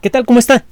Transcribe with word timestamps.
¿Qué 0.00 0.10
tal? 0.10 0.26
¿Cómo 0.26 0.38
está? 0.38 0.64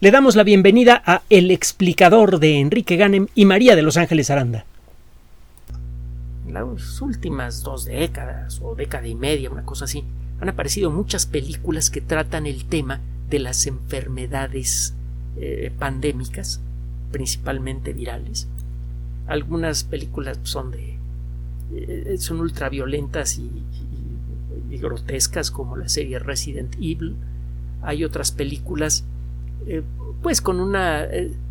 Le 0.00 0.10
damos 0.12 0.36
la 0.36 0.44
bienvenida 0.44 1.02
a 1.04 1.22
El 1.28 1.50
explicador 1.50 2.38
de 2.38 2.60
Enrique 2.60 2.96
Ganem 2.96 3.26
y 3.34 3.46
María 3.46 3.74
de 3.74 3.82
Los 3.82 3.96
Ángeles 3.96 4.30
Aranda. 4.30 4.64
Las 6.48 7.00
últimas 7.02 7.62
dos 7.62 7.84
décadas 7.84 8.60
o 8.62 8.76
década 8.76 9.08
y 9.08 9.16
media, 9.16 9.50
una 9.50 9.64
cosa 9.64 9.86
así, 9.86 10.04
han 10.40 10.48
aparecido 10.48 10.90
muchas 10.90 11.26
películas 11.26 11.90
que 11.90 12.00
tratan 12.00 12.46
el 12.46 12.64
tema 12.66 13.00
de 13.28 13.40
las 13.40 13.66
enfermedades 13.66 14.94
eh, 15.36 15.72
pandémicas, 15.76 16.60
principalmente 17.10 17.92
virales. 17.92 18.46
Algunas 19.26 19.82
películas 19.82 20.38
son 20.44 20.70
de 20.70 20.98
eh, 21.72 22.16
son 22.18 22.40
ultraviolentas 22.40 23.38
y, 23.38 23.50
grotescas 24.78 25.50
como 25.52 25.76
la 25.76 25.88
serie 25.88 26.18
Resident 26.18 26.74
Evil. 26.76 27.16
Hay 27.84 28.04
otras 28.04 28.32
películas 28.32 29.04
eh, 29.66 29.82
pues 30.22 30.40
con 30.40 30.60
una 30.60 31.06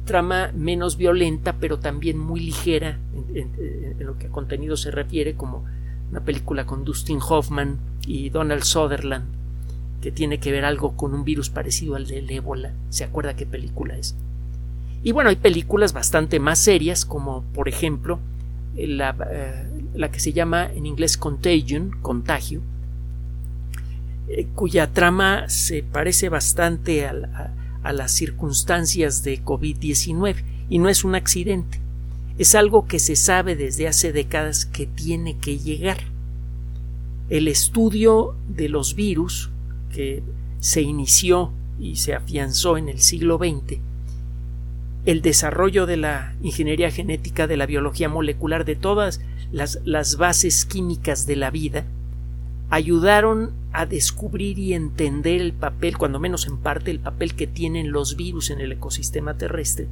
trama 0.05 0.52
menos 0.53 0.98
violenta 0.98 1.53
pero 1.59 1.80
también 1.80 2.17
muy 2.17 2.40
ligera 2.40 2.99
en, 3.34 3.95
lo 3.99 4.17
que 4.17 4.27
a 4.27 4.30
contenido 4.30 4.76
se 4.76 4.91
refiere 4.91 5.35
como 5.35 5.63
una 6.12 6.21
película 6.21 6.66
con 6.66 6.84
Dustin 6.84 7.20
Hoffman 7.27 7.77
y 8.05 8.30
Donald 8.30 8.63
Sutherland 8.63 9.26
que 10.02 10.12
tiene 10.12 10.40
que 10.40 10.52
ver 10.52 10.66
algo 10.66 10.98
con 10.98 11.13
un 11.13 11.23
virus 11.23 11.49
parecido 11.49 11.95
al 11.95 12.07
del 12.07 12.30
ébola. 12.30 12.73
¿Se 12.90 13.05
acuerda 13.05 13.38
qué 13.38 13.45
película 13.45 13.98
es? 13.98 14.15
Y 15.02 15.13
bueno, 15.13 15.29
hay 15.29 15.38
películas 15.38 15.93
bastante 15.93 16.41
más 16.41 16.59
serias, 16.59 17.05
como 17.05 17.43
por 17.54 17.70
ejemplo 17.70 18.20
la, 18.76 19.15
eh, 19.31 19.65
la 19.93 20.12
que 20.12 20.20
se 20.20 20.34
llama 20.34 20.70
en 20.73 20.85
inglés 20.85 21.18
Contagion, 21.18 21.91
Contagio, 22.02 22.62
eh, 24.27 24.48
cuya 24.55 24.91
trama 24.94 25.50
se 25.50 25.84
parece 25.84 26.30
bastante 26.30 27.05
a, 27.05 27.52
las 27.91 28.13
circunstancias 28.13 29.23
de 29.23 29.44
COVID-19 29.44 30.36
y 30.70 30.80
no 30.80 30.88
es 30.88 31.04
un 31.04 31.15
accidente. 31.15 31.80
Es 32.38 32.55
algo 32.55 32.88
que 32.88 32.99
se 32.99 33.18
sabe 33.18 33.57
desde 33.57 33.90
hace 33.90 34.13
décadas 34.13 34.65
que 34.65 34.85
tiene 34.85 35.38
que 35.38 35.60
llegar. 35.60 35.98
El 37.30 37.49
estudio 37.49 38.35
de 38.48 38.70
los 38.70 38.96
virus 38.96 39.49
que 39.93 40.24
se 40.62 40.82
inició 40.82 41.52
y 41.77 41.98
se 41.98 42.13
afianzó 42.13 42.77
en 42.77 42.87
el 42.87 43.02
siglo 43.02 43.37
XX, 43.37 43.80
el 45.05 45.21
desarrollo 45.21 45.85
de 45.85 45.98
la 45.98 46.35
ingeniería 46.41 46.90
genética, 46.90 47.48
de 47.48 47.58
la 47.58 47.65
biología 47.65 48.08
molecular, 48.08 48.63
de 48.63 48.77
todas 48.77 49.20
las, 49.52 49.80
las 49.84 50.15
bases 50.15 50.63
químicas 50.63 51.27
de 51.27 51.35
la 51.35 51.52
vida, 51.52 51.85
ayudaron 52.70 53.52
a 53.74 53.85
descubrir 53.85 54.60
y 54.60 54.74
entender 54.74 55.41
el 55.41 55.54
papel, 55.54 55.98
cuando 55.98 56.20
menos 56.20 56.48
en 56.48 56.57
parte, 56.57 56.91
el 56.91 56.99
papel 56.99 57.35
que 57.35 57.48
tienen 57.48 57.91
los 57.91 58.15
virus 58.15 58.49
en 58.49 58.62
el 58.62 58.71
ecosistema 58.71 59.38
terrestre. 59.38 59.88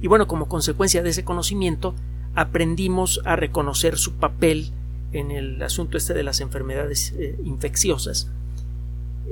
Y 0.00 0.08
bueno, 0.08 0.26
como 0.26 0.48
consecuencia 0.48 1.02
de 1.02 1.10
ese 1.10 1.24
conocimiento, 1.24 1.94
aprendimos 2.34 3.20
a 3.24 3.36
reconocer 3.36 3.98
su 3.98 4.14
papel 4.14 4.70
en 5.12 5.30
el 5.30 5.62
asunto 5.62 5.96
este 5.96 6.14
de 6.14 6.22
las 6.22 6.40
enfermedades 6.40 7.12
eh, 7.18 7.36
infecciosas 7.44 8.30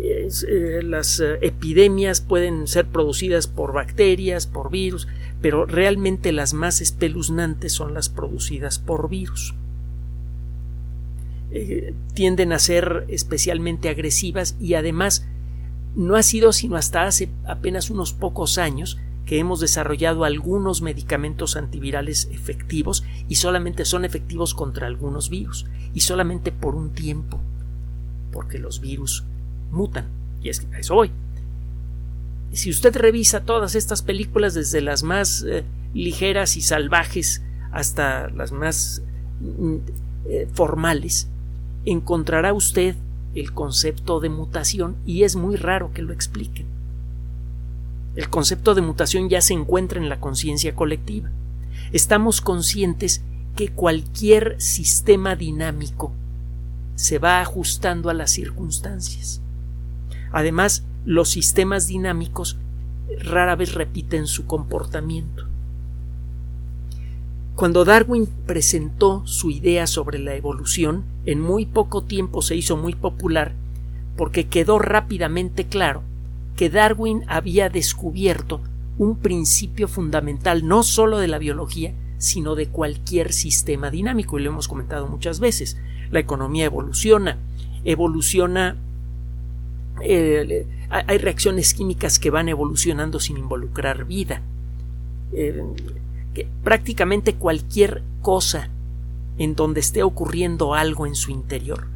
eh, 0.00 0.81
las 0.84 1.19
eh, 1.19 1.39
epidemias 1.41 2.20
pueden 2.20 2.69
ser 2.69 2.87
producidas 2.87 3.48
por 3.48 3.72
bacterias, 3.72 4.47
por 4.47 4.70
virus, 4.70 5.09
pero 5.43 5.67
realmente 5.67 6.31
las 6.33 6.55
más 6.55 6.81
espeluznantes 6.81 7.72
son 7.72 7.95
las 7.95 8.09
producidas 8.09 8.78
por 8.78 9.09
virus. 9.09 9.55
Eh, 11.50 11.94
tienden 12.14 12.52
a 12.52 12.58
ser 12.58 13.06
especialmente 13.08 13.88
agresivas 13.88 14.56
y 14.60 14.74
además 14.74 15.27
no 15.96 16.16
ha 16.16 16.22
sido 16.22 16.52
sino 16.52 16.77
hasta 16.77 17.06
hace 17.06 17.30
apenas 17.46 17.88
unos 17.88 18.12
pocos 18.12 18.58
años 18.58 18.98
que 19.24 19.38
hemos 19.38 19.58
desarrollado 19.58 20.24
algunos 20.24 20.82
medicamentos 20.82 21.56
antivirales 21.56 22.28
efectivos 22.30 23.04
y 23.28 23.36
solamente 23.36 23.84
son 23.84 24.04
efectivos 24.04 24.54
contra 24.54 24.87
algunos 24.87 25.31
virus 25.31 25.66
y 25.94 26.00
solamente 26.00 26.53
por 26.53 26.75
un 26.75 26.91
tiempo 26.91 27.41
porque 28.32 28.58
los 28.58 28.81
virus 28.81 29.25
mutan. 29.70 30.06
Y 30.42 30.48
es 30.48 30.60
que 30.60 30.76
a 30.76 30.78
eso 30.78 30.94
voy. 30.94 31.10
Si 32.53 32.70
usted 32.70 32.97
revisa 32.97 33.44
todas 33.44 33.75
estas 33.75 34.03
películas, 34.03 34.54
desde 34.54 34.81
las 34.81 35.03
más 35.03 35.44
eh, 35.47 35.64
ligeras 35.94 36.56
y 36.56 36.62
salvajes 36.62 37.42
hasta 37.72 38.31
las 38.31 38.53
más 38.53 39.03
mm, 39.41 39.76
eh, 40.26 40.48
formales, 40.53 41.28
encontrará 41.91 42.53
usted 42.53 42.97
el 43.34 43.53
concepto 43.53 44.21
de 44.21 44.28
mutación 44.28 44.97
y 45.06 45.22
es 45.22 45.37
muy 45.37 45.56
raro 45.56 45.93
que 45.93 46.03
lo 46.03 46.12
expliquen. 46.12 46.66
El 48.16 48.28
concepto 48.31 48.75
de 48.75 48.82
mutación 48.82 49.28
ya 49.28 49.41
se 49.41 49.54
encuentra 49.54 50.00
en 50.00 50.09
la 50.09 50.21
conciencia 50.21 50.75
colectiva. 50.75 51.31
Estamos 51.93 52.41
conscientes 52.41 53.22
que 53.54 53.69
cualquier 53.69 54.60
sistema 54.60 55.37
dinámico 55.37 56.12
se 56.94 57.19
va 57.19 57.41
ajustando 57.41 58.10
a 58.10 58.15
las 58.15 58.31
circunstancias. 58.31 59.41
Además, 60.32 60.84
los 61.05 61.31
sistemas 61.31 61.87
dinámicos 61.87 62.59
rara 63.20 63.56
vez 63.56 63.75
repiten 63.75 64.26
su 64.26 64.47
comportamiento. 64.47 65.47
Cuando 67.58 67.84
Darwin 67.84 68.28
presentó 68.46 69.26
su 69.26 69.50
idea 69.50 69.88
sobre 69.88 70.20
la 70.20 70.36
evolución, 70.36 71.02
en 71.26 71.41
muy 71.41 71.66
poco 71.66 72.04
tiempo 72.04 72.41
se 72.41 72.54
hizo 72.54 72.76
muy 72.76 72.94
popular 72.94 73.52
porque 74.16 74.46
quedó 74.46 74.78
rápidamente 74.78 75.66
claro 75.66 76.04
que 76.56 76.70
Darwin 76.70 77.24
había 77.26 77.69
descubierto 77.69 78.60
un 78.96 79.16
principio 79.16 79.88
fundamental 79.88 80.69
no 80.69 80.84
sólo 80.84 81.19
de 81.19 81.26
la 81.26 81.38
biología, 81.38 81.94
sino 82.19 82.54
de 82.54 82.69
cualquier 82.69 83.32
sistema 83.32 83.90
dinámico, 83.90 84.38
y 84.38 84.44
lo 84.44 84.50
hemos 84.50 84.69
comentado 84.69 85.08
muchas 85.08 85.40
veces. 85.40 85.76
La 86.12 86.20
economía 86.20 86.66
evoluciona, 86.66 87.38
evoluciona 87.84 88.76
eh, 90.00 90.64
hay 90.90 91.19
reacciones 91.19 91.75
químicas 91.75 92.20
que 92.20 92.30
van 92.30 92.48
evolucionando 92.48 93.19
sin 93.19 93.36
involucrar 93.36 94.04
vida. 94.04 94.42
Eh, 95.32 95.60
prácticamente 96.62 97.34
cualquier 97.34 98.03
cosa 98.22 98.71
en 99.39 99.55
donde 99.55 99.81
esté 99.81 100.03
ocurriendo 100.03 100.75
algo 100.75 101.06
en 101.06 101.15
su 101.15 101.31
interior, 101.31 101.87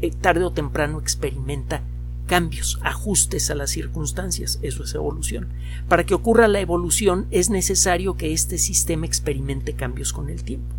eh, 0.00 0.10
tarde 0.10 0.44
o 0.44 0.52
temprano 0.52 1.00
experimenta 1.00 1.82
cambios, 2.26 2.78
ajustes 2.82 3.50
a 3.50 3.56
las 3.56 3.70
circunstancias. 3.70 4.60
Eso 4.62 4.84
es 4.84 4.94
evolución. 4.94 5.48
Para 5.88 6.06
que 6.06 6.14
ocurra 6.14 6.46
la 6.46 6.60
evolución 6.60 7.26
es 7.32 7.50
necesario 7.50 8.16
que 8.16 8.32
este 8.32 8.56
sistema 8.56 9.04
experimente 9.04 9.72
cambios 9.72 10.12
con 10.12 10.30
el 10.30 10.44
tiempo. 10.44 10.72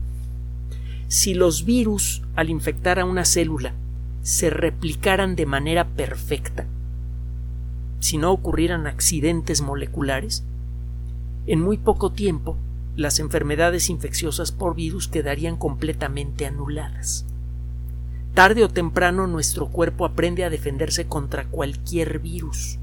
Si 1.10 1.34
los 1.34 1.66
virus, 1.66 2.24
al 2.36 2.50
infectar 2.50 3.00
a 3.00 3.06
una 3.06 3.26
célula, 3.26 3.74
se 4.22 4.50
replicaran 4.50 5.36
de 5.36 5.46
manera 5.46 5.86
perfecta, 5.90 6.68
si 8.00 8.18
no 8.18 8.32
ocurrieran 8.32 8.88
accidentes 8.88 9.62
moleculares, 9.62 10.46
en 11.48 11.60
muy 11.60 11.78
poco 11.78 12.14
tiempo 12.14 12.56
las 12.96 13.20
enfermedades 13.20 13.90
infecciosas 13.90 14.52
por 14.52 14.76
virus 14.76 15.08
quedarían 15.08 15.58
completamente 15.58 16.46
anuladas. 16.46 17.26
Tarde 18.34 18.64
o 18.64 18.70
temprano 18.70 19.28
nuestro 19.28 19.68
cuerpo 19.68 20.06
aprende 20.06 20.44
a 20.44 20.50
defenderse 20.50 21.06
contra 21.06 21.46
cualquier 21.46 22.20
virus. 22.20 22.78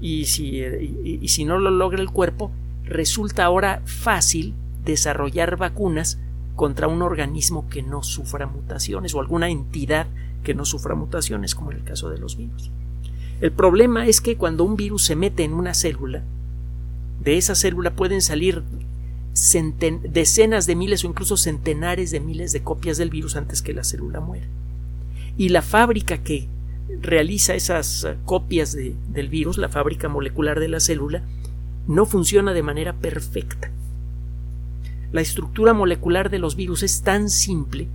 Y 0.00 0.26
si, 0.26 0.58
y, 0.58 1.18
y 1.22 1.28
si 1.28 1.44
no 1.44 1.58
lo 1.58 1.70
logra 1.70 2.00
el 2.00 2.10
cuerpo, 2.10 2.50
resulta 2.84 3.44
ahora 3.44 3.80
fácil 3.84 4.54
desarrollar 4.84 5.56
vacunas 5.56 6.18
contra 6.56 6.88
un 6.88 7.02
organismo 7.02 7.68
que 7.68 7.82
no 7.82 8.02
sufra 8.02 8.46
mutaciones 8.46 9.14
o 9.14 9.20
alguna 9.20 9.48
entidad 9.48 10.06
que 10.42 10.54
no 10.54 10.64
sufra 10.64 10.94
mutaciones, 10.94 11.54
como 11.54 11.72
en 11.72 11.78
el 11.78 11.84
caso 11.84 12.10
de 12.10 12.18
los 12.18 12.36
virus. 12.36 12.70
El 13.40 13.50
problema 13.50 14.06
es 14.06 14.20
que 14.20 14.36
cuando 14.36 14.64
un 14.64 14.76
virus 14.76 15.04
se 15.04 15.16
mete 15.16 15.42
en 15.42 15.54
una 15.54 15.74
célula, 15.74 16.22
de 17.24 17.36
esa 17.36 17.54
célula 17.54 17.94
pueden 17.94 18.22
salir 18.22 18.62
decenas 20.12 20.66
de 20.66 20.76
miles 20.76 21.04
o 21.04 21.08
incluso 21.08 21.36
centenares 21.36 22.10
de 22.10 22.20
miles 22.20 22.52
de 22.52 22.62
copias 22.62 22.98
del 22.98 23.10
virus 23.10 23.36
antes 23.36 23.62
que 23.62 23.74
la 23.74 23.84
célula 23.84 24.20
muera. 24.20 24.46
Y 25.36 25.48
la 25.48 25.62
fábrica 25.62 26.18
que 26.18 26.48
realiza 27.00 27.54
esas 27.54 28.06
copias 28.24 28.72
del 28.74 29.28
virus, 29.28 29.58
la 29.58 29.68
fábrica 29.68 30.08
molecular 30.08 30.60
de 30.60 30.68
la 30.68 30.80
célula, 30.80 31.22
no 31.88 32.06
funciona 32.06 32.52
de 32.52 32.62
manera 32.62 32.92
perfecta 32.92 33.70
la 35.14 35.20
estructura 35.20 35.74
molecular 35.74 36.28
de 36.28 36.40
los 36.40 36.56
virus 36.56 36.82
es 36.82 37.02
tan 37.02 37.30
simple 37.30 37.86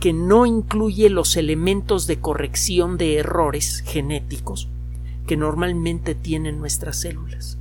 que 0.00 0.14
no 0.14 0.46
incluye 0.46 1.10
los 1.10 1.36
elementos 1.36 2.06
de 2.06 2.18
corrección 2.18 2.96
de 2.96 3.18
errores 3.18 3.82
genéticos 3.84 4.66
que 5.26 5.36
normalmente 5.36 6.14
tienen 6.14 6.58
nuestras 6.58 6.98
células. 6.98 7.58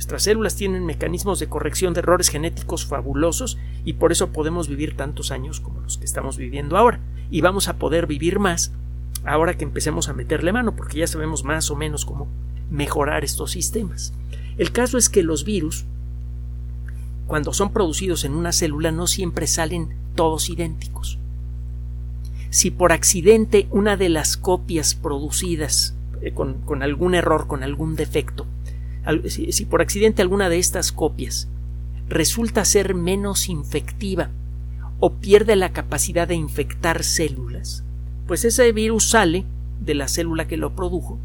Nuestras 0.00 0.22
células 0.22 0.56
tienen 0.56 0.86
mecanismos 0.86 1.40
de 1.40 1.48
corrección 1.50 1.92
de 1.92 2.00
errores 2.00 2.30
genéticos 2.30 2.86
fabulosos 2.86 3.58
y 3.84 3.92
por 3.92 4.12
eso 4.12 4.28
podemos 4.28 4.66
vivir 4.66 4.96
tantos 4.96 5.30
años 5.30 5.60
como 5.60 5.82
los 5.82 5.98
que 5.98 6.06
estamos 6.06 6.38
viviendo 6.38 6.78
ahora. 6.78 7.00
Y 7.30 7.42
vamos 7.42 7.68
a 7.68 7.76
poder 7.76 8.06
vivir 8.06 8.38
más 8.38 8.72
ahora 9.26 9.58
que 9.58 9.64
empecemos 9.64 10.08
a 10.08 10.14
meterle 10.14 10.54
mano, 10.54 10.74
porque 10.74 11.00
ya 11.00 11.06
sabemos 11.06 11.44
más 11.44 11.70
o 11.70 11.76
menos 11.76 12.06
cómo 12.06 12.28
mejorar 12.70 13.24
estos 13.24 13.50
sistemas. 13.50 14.14
El 14.56 14.72
caso 14.72 14.96
es 14.96 15.10
que 15.10 15.22
los 15.22 15.44
virus, 15.44 15.84
cuando 17.26 17.52
son 17.52 17.70
producidos 17.70 18.24
en 18.24 18.32
una 18.32 18.52
célula, 18.52 18.92
no 18.92 19.06
siempre 19.06 19.46
salen 19.46 19.90
todos 20.14 20.48
idénticos. 20.48 21.18
Si 22.48 22.70
por 22.70 22.92
accidente 22.92 23.66
una 23.70 23.98
de 23.98 24.08
las 24.08 24.38
copias 24.38 24.94
producidas 24.94 25.94
eh, 26.22 26.32
con, 26.32 26.82
algún 26.82 27.14
error, 27.14 27.46
con 27.46 27.62
algún 27.62 27.96
defecto, 27.96 28.46
si 29.26 29.64
por 29.64 29.82
accidente 29.82 30.22
alguna 30.22 30.48
de 30.48 30.58
estas 30.58 30.92
copias 30.92 31.48
resulta 32.08 32.64
ser 32.64 32.94
menos 32.94 33.48
infectiva 33.48 34.30
o 34.98 35.14
pierde 35.14 35.56
la 35.56 35.72
capacidad 35.72 36.28
de 36.28 36.34
infectar 36.34 37.04
células, 37.04 37.84
pues 38.26 38.44
ese 38.44 38.70
virus 38.72 39.10
sale 39.10 39.44
de 39.80 39.94
la 39.94 40.08
célula 40.08 40.46
que 40.46 40.56
lo 40.56 40.74
produjo, 40.74 41.18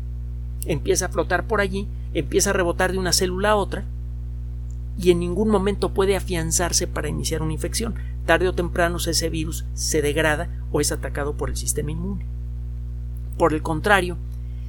empieza 0.65 1.07
a 1.07 1.09
flotar 1.09 1.47
por 1.47 1.59
allí, 1.59 1.87
empieza 2.13 2.51
a 2.51 2.53
rebotar 2.53 2.91
de 2.91 2.97
una 2.97 3.13
célula 3.13 3.51
a 3.51 3.55
otra 3.55 3.83
y 4.97 5.11
en 5.11 5.19
ningún 5.19 5.49
momento 5.49 5.93
puede 5.93 6.15
afianzarse 6.15 6.87
para 6.87 7.09
iniciar 7.09 7.41
una 7.41 7.53
infección. 7.53 7.95
Tarde 8.25 8.47
o 8.47 8.53
temprano 8.53 8.97
ese 8.97 9.29
virus 9.29 9.65
se 9.73 10.01
degrada 10.01 10.49
o 10.71 10.81
es 10.81 10.91
atacado 10.91 11.35
por 11.35 11.49
el 11.49 11.57
sistema 11.57 11.91
inmune. 11.91 12.25
Por 13.37 13.53
el 13.53 13.61
contrario, 13.61 14.17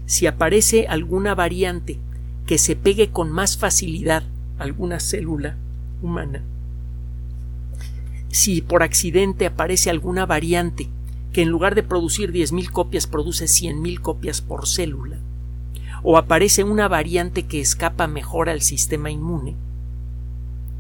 si 0.07 0.27
aparece 0.27 0.87
alguna 0.89 1.35
variante 1.35 1.99
que 2.47 2.59
se 2.59 2.77
pegue 2.77 3.11
con 3.11 3.31
más 3.31 3.59
facilidad 3.59 4.23
alguna 4.59 5.01
célula 5.01 5.57
humana, 6.03 6.43
si 8.31 8.61
por 8.61 8.83
accidente 8.83 9.47
aparece 9.47 9.91
alguna 9.91 10.27
variante 10.27 10.89
que 11.33 11.43
en 11.43 11.51
lugar 11.51 11.75
de 11.75 11.83
producir 11.83 12.33
10.000 12.33 12.71
copias 12.71 13.07
produce 13.07 13.47
100.000 13.47 14.01
copias 14.01 14.41
por 14.41 14.67
célula, 14.67 15.19
o 16.03 16.17
aparece 16.17 16.65
una 16.65 16.89
variante 16.89 17.43
que 17.43 17.61
escapa 17.61 18.07
mejor 18.07 18.49
al 18.49 18.63
sistema 18.63 19.11
inmune, 19.11 19.55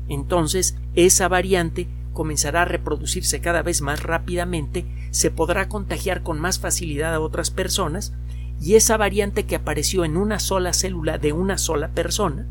entonces 0.09 0.77
esa 0.95 1.29
variante 1.29 1.89
comenzará 2.12 2.62
a 2.62 2.67
reproducirse 2.67 3.41
cada 3.41 3.62
vez 3.62 3.83
más 3.83 4.03
rápidamente, 4.03 4.87
se 5.11 5.31
podrá 5.31 5.69
contagiar 5.69 6.23
con 6.23 6.41
más 6.41 6.59
facilidad 6.59 7.15
a 7.15 7.21
otras 7.21 7.51
personas, 7.51 8.15
y 8.61 8.75
esa 8.75 8.97
variante 8.97 9.44
que 9.44 9.56
apareció 9.56 10.05
en 10.05 10.17
una 10.17 10.38
sola 10.38 10.73
célula 10.73 11.19
de 11.19 11.32
una 11.32 11.58
sola 11.58 11.88
persona, 11.88 12.47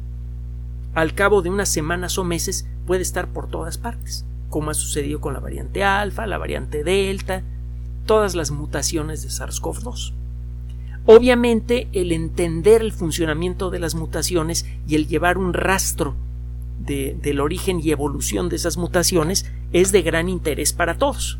al 0.93 1.13
cabo 1.13 1.41
de 1.41 1.49
unas 1.49 1.69
semanas 1.69 2.17
o 2.17 2.23
meses 2.23 2.67
puede 2.85 3.01
estar 3.01 3.27
por 3.27 3.47
todas 3.47 3.77
partes, 3.77 4.25
como 4.49 4.71
ha 4.71 4.73
sucedido 4.73 5.19
con 5.19 5.33
la 5.33 5.39
variante 5.39 5.83
alfa, 5.83 6.27
la 6.27 6.37
variante 6.37 6.83
delta, 6.83 7.43
todas 8.05 8.35
las 8.35 8.51
mutaciones 8.51 9.23
de 9.23 9.29
SARS-CoV-2. 9.29 10.13
Obviamente, 11.07 11.87
el 11.91 12.11
entender 12.11 12.81
el 12.81 12.91
funcionamiento 12.91 13.69
de 13.69 13.79
las 13.79 13.93
mutaciones 13.93 14.65
y 14.87 14.95
el 14.95 15.07
llevar 15.07 15.37
un 15.37 15.53
rastro 15.53 16.15
del 16.79 17.39
origen 17.39 17.79
y 17.79 17.91
evolución 17.91 18.49
de 18.49 18.55
esas 18.55 18.77
mutaciones 18.77 19.51
es 19.71 19.91
de 19.91 20.01
gran 20.01 20.29
interés 20.29 20.73
para 20.73 20.97
todos. 20.97 21.39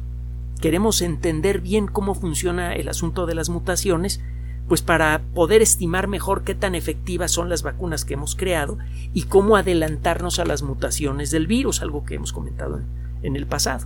Queremos 0.61 1.01
entender 1.01 1.61
bien 1.61 1.87
cómo 1.87 2.15
funciona 2.15 2.73
el 2.73 2.89
asunto 2.89 3.25
de 3.25 3.35
las 3.35 3.49
mutaciones, 3.49 4.21
pues 4.67 4.81
para 4.81 5.21
poder 5.33 5.61
estimar 5.61 6.07
mejor 6.07 6.43
qué 6.43 6.55
tan 6.55 6.73
efectivas 6.75 7.31
son 7.31 7.49
las 7.49 7.61
vacunas 7.61 8.03
que 8.03 8.15
hemos 8.15 8.35
creado 8.35 8.77
y 9.13 9.23
cómo 9.23 9.57
adelantarnos 9.57 10.39
a 10.39 10.45
las 10.45 10.63
mutaciones 10.63 11.29
del 11.31 11.47
virus, 11.47 11.81
algo 11.81 12.03
que 12.03 12.15
hemos 12.15 12.33
comentado 12.33 12.81
en, 13.21 13.35
el 13.35 13.45
pasado. 13.45 13.85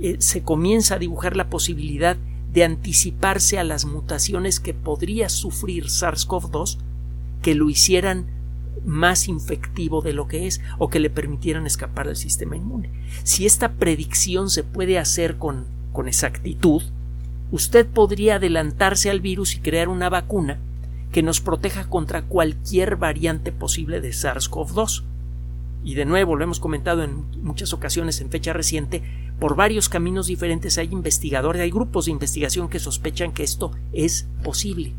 Eh, 0.00 0.16
se 0.18 0.42
comienza 0.42 0.94
a 0.94 0.98
dibujar 0.98 1.36
la 1.36 1.50
posibilidad 1.50 2.16
de 2.54 2.64
anticiparse 2.64 3.58
a 3.58 3.64
las 3.64 3.84
mutaciones 3.84 4.60
que 4.60 4.74
podría 4.74 5.28
sufrir 5.28 5.86
SARS-CoV-2 5.86 6.78
que 7.42 7.54
lo 7.54 7.68
hicieran 7.70 8.26
más 8.84 9.28
infectivo 9.28 10.00
de 10.00 10.14
lo 10.14 10.26
que 10.26 10.46
es 10.46 10.60
o 10.78 10.88
que 10.88 11.00
le 11.00 11.10
permitieran 11.10 11.66
escapar 11.66 12.06
del 12.06 12.16
sistema 12.16 12.56
inmune. 12.56 12.90
Si 13.24 13.44
esta 13.44 13.72
predicción 13.72 14.48
se 14.48 14.64
puede 14.64 14.98
hacer 14.98 15.36
con, 15.36 15.66
con 15.92 16.08
exactitud, 16.08 16.82
usted 17.52 17.86
podría 17.86 18.36
adelantarse 18.36 19.10
al 19.10 19.20
virus 19.20 19.56
y 19.56 19.60
crear 19.60 19.88
una 19.88 20.08
vacuna 20.08 20.58
que 21.12 21.22
nos 21.22 21.40
proteja 21.40 21.88
contra 21.88 22.22
cualquier 22.22 22.96
variante 22.96 23.52
posible 23.52 24.00
de 24.00 24.10
SARS-CoV-2. 24.10 25.02
Y 25.82 25.94
de 25.94 26.04
nuevo, 26.04 26.36
lo 26.36 26.44
hemos 26.44 26.60
comentado 26.60 27.02
en 27.02 27.24
muchas 27.42 27.72
ocasiones 27.72 28.20
en 28.20 28.30
fecha 28.30 28.52
reciente, 28.52 29.02
por 29.40 29.56
varios 29.56 29.88
caminos 29.88 30.26
diferentes 30.26 30.76
hay 30.76 30.88
investigadores, 30.92 31.62
hay 31.62 31.70
grupos 31.70 32.04
de 32.04 32.10
investigación 32.10 32.68
que 32.68 32.78
sospechan 32.78 33.32
que 33.32 33.42
esto 33.42 33.72
es 33.92 34.28
posible. 34.44 34.92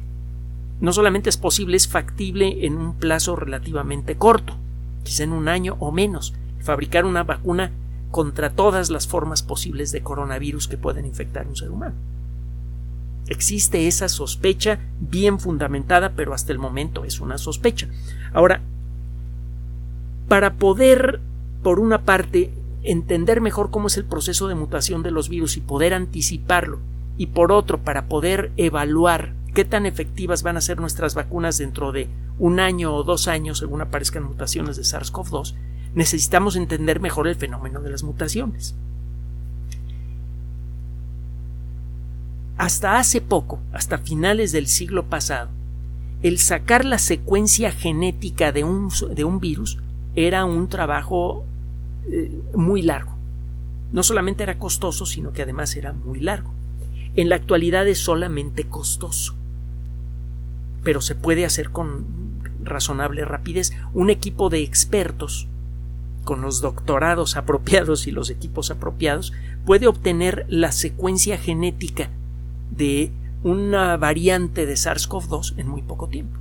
No 0.82 0.92
solamente 0.94 1.30
es 1.30 1.38
posible, 1.38 1.78
es 1.78 1.88
factible 1.88 2.66
en 2.66 2.76
un 2.76 2.96
plazo 2.96 3.36
relativamente 3.36 4.16
corto, 4.16 4.58
quizá 5.04 5.24
en 5.24 5.32
un 5.32 5.48
año 5.48 5.78
o 5.80 5.92
menos, 5.92 6.34
fabricar 6.60 7.06
una 7.06 7.24
vacuna 7.24 7.72
contra 8.10 8.50
todas 8.50 8.90
las 8.90 9.08
formas 9.08 9.44
posibles 9.44 9.92
de 9.92 10.02
coronavirus 10.02 10.68
que 10.68 10.78
pueden 10.78 11.06
infectar 11.06 11.46
a 11.46 11.50
un 11.50 11.56
ser 11.56 11.70
humano. 11.70 11.96
Existe 13.32 13.88
esa 13.88 14.10
sospecha 14.10 14.80
bien 15.00 15.40
fundamentada, 15.40 16.12
pero 16.18 16.34
hasta 16.34 16.52
el 16.52 16.60
momento 16.60 17.06
es 17.06 17.22
una 17.22 17.38
sospecha. 17.38 17.88
Ahora, 18.34 18.60
para 20.28 20.56
poder, 20.56 21.22
por 21.64 21.80
una 21.80 22.02
parte, 22.02 22.52
entender 22.84 23.40
mejor 23.40 23.72
cómo 23.72 23.88
es 23.88 23.96
el 23.96 24.04
proceso 24.04 24.50
de 24.50 24.56
mutación 24.56 25.02
de 25.02 25.12
los 25.12 25.30
virus 25.30 25.56
y 25.56 25.62
poder 25.62 25.94
anticiparlo, 25.94 26.80
y 27.18 27.28
por 27.28 27.54
otro, 27.54 27.78
para 27.78 28.08
poder 28.08 28.52
evaluar 28.58 29.32
qué 29.54 29.64
tan 29.64 29.86
efectivas 29.86 30.44
van 30.44 30.58
a 30.58 30.62
ser 30.62 30.82
nuestras 30.82 31.16
vacunas 31.16 31.58
dentro 31.58 31.94
de 31.94 32.10
un 32.38 32.60
año 32.60 32.94
o 32.94 33.06
dos 33.06 33.30
años 33.30 33.60
según 33.60 33.80
aparezcan 33.80 34.24
mutaciones 34.24 34.76
de 34.76 34.84
SARS-CoV-2, 34.84 35.56
necesitamos 35.96 36.58
entender 36.58 37.00
mejor 37.00 37.30
el 37.30 37.36
fenómeno 37.36 37.80
de 37.80 37.92
las 37.92 38.04
mutaciones. 38.04 38.76
Hasta 42.62 43.00
hace 43.00 43.22
poco, 43.22 43.60
hasta 43.74 43.98
finales 43.98 44.52
del 44.52 44.68
siglo 44.68 45.06
pasado, 45.06 45.50
el 46.22 46.38
sacar 46.38 46.86
la 46.86 47.00
secuencia 47.00 47.72
genética 47.72 48.52
de 48.52 48.64
un, 48.64 48.92
de 49.16 49.24
un 49.24 49.40
virus 49.40 49.80
era 50.16 50.46
un 50.46 50.70
trabajo 50.70 51.44
eh, 52.08 52.32
muy 52.54 52.84
largo. 52.84 53.16
No 53.92 54.04
solamente 54.04 54.44
era 54.44 54.60
costoso, 54.60 55.08
sino 55.08 55.34
que 55.34 55.42
además 55.42 55.76
era 55.76 55.92
muy 55.92 56.20
largo. 56.20 56.52
En 57.16 57.30
la 57.30 57.36
actualidad 57.38 57.88
es 57.88 57.98
solamente 57.98 58.66
costoso, 58.66 59.34
pero 60.84 61.02
se 61.02 61.16
puede 61.16 61.46
hacer 61.46 61.72
con 61.72 62.06
razonable 62.64 63.26
rapidez. 63.26 63.74
Un 63.96 64.12
equipo 64.12 64.52
de 64.52 64.62
expertos 64.62 65.48
con 66.26 66.42
los 66.42 66.62
doctorados 66.62 67.36
apropiados 67.38 68.06
y 68.06 68.12
los 68.12 68.30
equipos 68.30 68.70
apropiados 68.70 69.34
puede 69.66 69.88
obtener 69.88 70.46
la 70.48 70.72
secuencia 70.72 71.40
genética 71.40 72.12
de 72.72 73.12
una 73.44 73.98
variante 73.98 74.66
de 74.66 74.74
SARS-CoV-2 74.74 75.58
en 75.58 75.68
muy 75.68 75.82
poco 75.82 76.08
tiempo. 76.08 76.38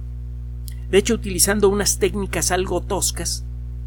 De 0.90 0.98
hecho, 0.98 1.14
utilizando 1.14 1.68
unas 1.68 1.98
técnicas 1.98 2.50
algo 2.50 2.80
toscas, 2.80 3.44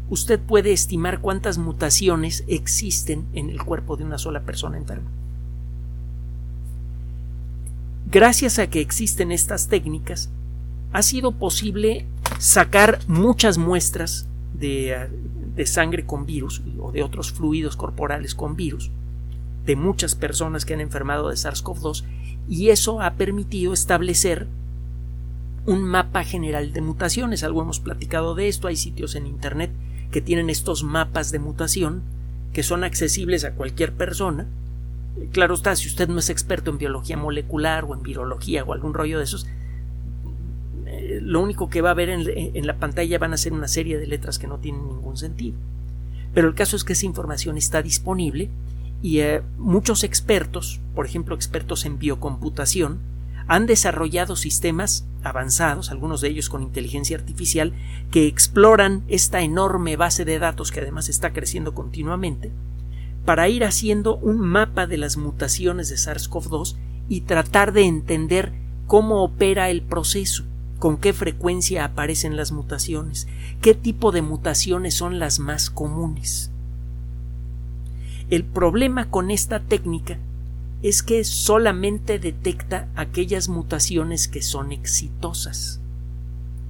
usted 0.08 0.40
puede 0.40 0.72
estimar 0.72 1.20
cuántas 1.20 1.58
mutaciones 1.58 2.44
existen 2.46 3.26
en 3.34 3.50
el 3.50 3.62
cuerpo 3.62 3.96
de 3.96 4.04
una 4.04 4.18
sola 4.18 4.40
persona 4.42 4.78
enferma. 4.78 5.10
Gracias 8.10 8.58
a 8.58 8.68
que 8.68 8.80
existen 8.80 9.32
estas 9.32 9.68
técnicas, 9.68 10.30
ha 10.92 11.02
sido 11.02 11.32
posible 11.32 12.06
sacar 12.38 13.00
muchas 13.08 13.58
muestras 13.58 14.28
de, 14.54 15.08
de, 15.56 15.66
sangre 15.66 16.06
con 16.06 16.24
virus 16.24 16.62
o 16.78 16.92
de 16.92 17.02
otros 17.02 17.32
fluidos 17.32 17.76
corporales 17.76 18.34
con 18.34 18.54
virus 18.54 18.90
de 19.66 19.76
muchas 19.76 20.14
personas 20.14 20.64
que 20.64 20.74
han 20.74 20.80
enfermado 20.80 21.30
de 21.30 21.36
SARS-CoV-2 21.36 22.04
y 22.48 22.70
eso 22.70 23.00
ha 23.00 23.14
permitido 23.14 23.72
establecer 23.72 24.46
un 25.66 25.82
mapa 25.82 26.24
general 26.24 26.72
de 26.72 26.80
mutaciones. 26.80 27.42
Algo 27.42 27.62
hemos 27.62 27.80
platicado 27.80 28.34
de 28.34 28.48
esto, 28.48 28.68
hay 28.68 28.76
sitios 28.76 29.14
en 29.14 29.26
Internet 29.26 29.70
que 30.10 30.20
tienen 30.20 30.50
estos 30.50 30.84
mapas 30.84 31.32
de 31.32 31.38
mutación 31.38 32.02
que 32.52 32.62
son 32.62 32.84
accesibles 32.84 33.44
a 33.44 33.52
cualquier 33.52 33.92
persona. 33.92 34.46
Claro 35.32 35.54
está, 35.54 35.74
si 35.76 35.88
usted 35.88 36.08
no 36.08 36.18
es 36.18 36.30
experto 36.30 36.70
en 36.70 36.78
biología 36.78 37.16
molecular 37.16 37.84
o 37.84 37.94
en 37.94 38.02
virología 38.02 38.64
o 38.64 38.72
algún 38.72 38.94
rollo 38.94 39.18
de 39.18 39.24
esos, 39.24 39.46
eh, 40.86 41.18
lo 41.20 41.40
único 41.40 41.68
que 41.68 41.82
va 41.82 41.90
a 41.90 41.94
ver 41.94 42.10
en, 42.10 42.66
la 42.66 42.76
pantalla 42.76 43.18
van 43.18 43.32
a 43.32 43.36
ser 43.36 43.52
una 43.52 43.68
serie 43.68 43.98
de 43.98 44.06
letras 44.06 44.38
que 44.38 44.46
no 44.46 44.58
tienen 44.58 44.86
ningún 44.86 45.16
sentido. 45.16 45.56
Pero 46.32 46.48
el 46.48 46.54
caso 46.54 46.76
es 46.76 46.84
que 46.84 46.92
esa 46.92 47.06
información 47.06 47.56
está 47.56 47.82
disponible 47.82 48.50
y 49.04 49.20
eh, 49.20 49.42
muchos 49.58 50.02
expertos, 50.02 50.80
por 50.94 51.04
ejemplo 51.04 51.34
expertos 51.34 51.84
en 51.84 51.98
biocomputación, 51.98 53.00
han 53.46 53.66
desarrollado 53.66 54.34
sistemas 54.34 55.04
avanzados, 55.22 55.90
algunos 55.90 56.22
de 56.22 56.28
ellos 56.28 56.48
con 56.48 56.62
inteligencia 56.62 57.18
artificial, 57.18 57.74
que 58.10 58.26
exploran 58.26 59.04
esta 59.08 59.42
enorme 59.42 59.96
base 59.96 60.24
de 60.24 60.38
datos 60.38 60.72
que 60.72 60.80
además 60.80 61.10
está 61.10 61.34
creciendo 61.34 61.74
continuamente, 61.74 62.50
para 63.26 63.46
ir 63.50 63.64
haciendo 63.64 64.16
un 64.16 64.38
mapa 64.38 64.86
de 64.86 64.96
las 64.96 65.18
mutaciones 65.18 65.90
de 65.90 65.96
SARS-CoV-2 65.96 66.76
y 67.10 67.20
tratar 67.20 67.74
de 67.74 67.82
entender 67.82 68.54
cómo 68.86 69.22
opera 69.22 69.68
el 69.68 69.82
proceso, 69.82 70.44
con 70.78 70.96
qué 70.96 71.12
frecuencia 71.12 71.84
aparecen 71.84 72.38
las 72.38 72.52
mutaciones, 72.52 73.28
qué 73.60 73.74
tipo 73.74 74.12
de 74.12 74.22
mutaciones 74.22 74.94
son 74.94 75.18
las 75.18 75.40
más 75.40 75.68
comunes. 75.68 76.53
El 78.30 78.44
problema 78.44 79.10
con 79.10 79.30
esta 79.30 79.60
técnica 79.60 80.18
es 80.82 81.02
que 81.02 81.24
solamente 81.24 82.18
detecta 82.18 82.88
aquellas 82.94 83.48
mutaciones 83.48 84.28
que 84.28 84.42
son 84.42 84.72
exitosas. 84.72 85.80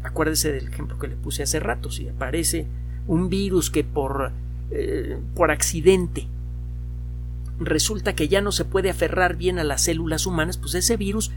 Acuérdese 0.03 0.53
del 0.53 0.69
ejemplo 0.69 0.99
que 0.99 1.09
le 1.09 1.17
puse 1.17 1.43
hace 1.43 1.61
rato, 1.61 1.91
si 1.91 2.09
aparece 2.09 2.67
un 3.07 3.29
virus 3.29 3.71
que 3.71 3.85
por, 3.85 4.33
eh, 4.71 5.19
por 5.35 5.51
accidente 5.51 6.27
resulta 7.59 8.15
que 8.15 8.29
ya 8.29 8.41
no 8.41 8.53
se 8.53 8.65
puede 8.65 8.91
aferrar 8.91 9.37
bien 9.37 9.59
a 9.59 9.65
las 9.65 9.83
células 9.83 10.27
humanas, 10.27 10.59
pues 10.59 10.75
ese 10.75 10.97
virus 10.97 11.31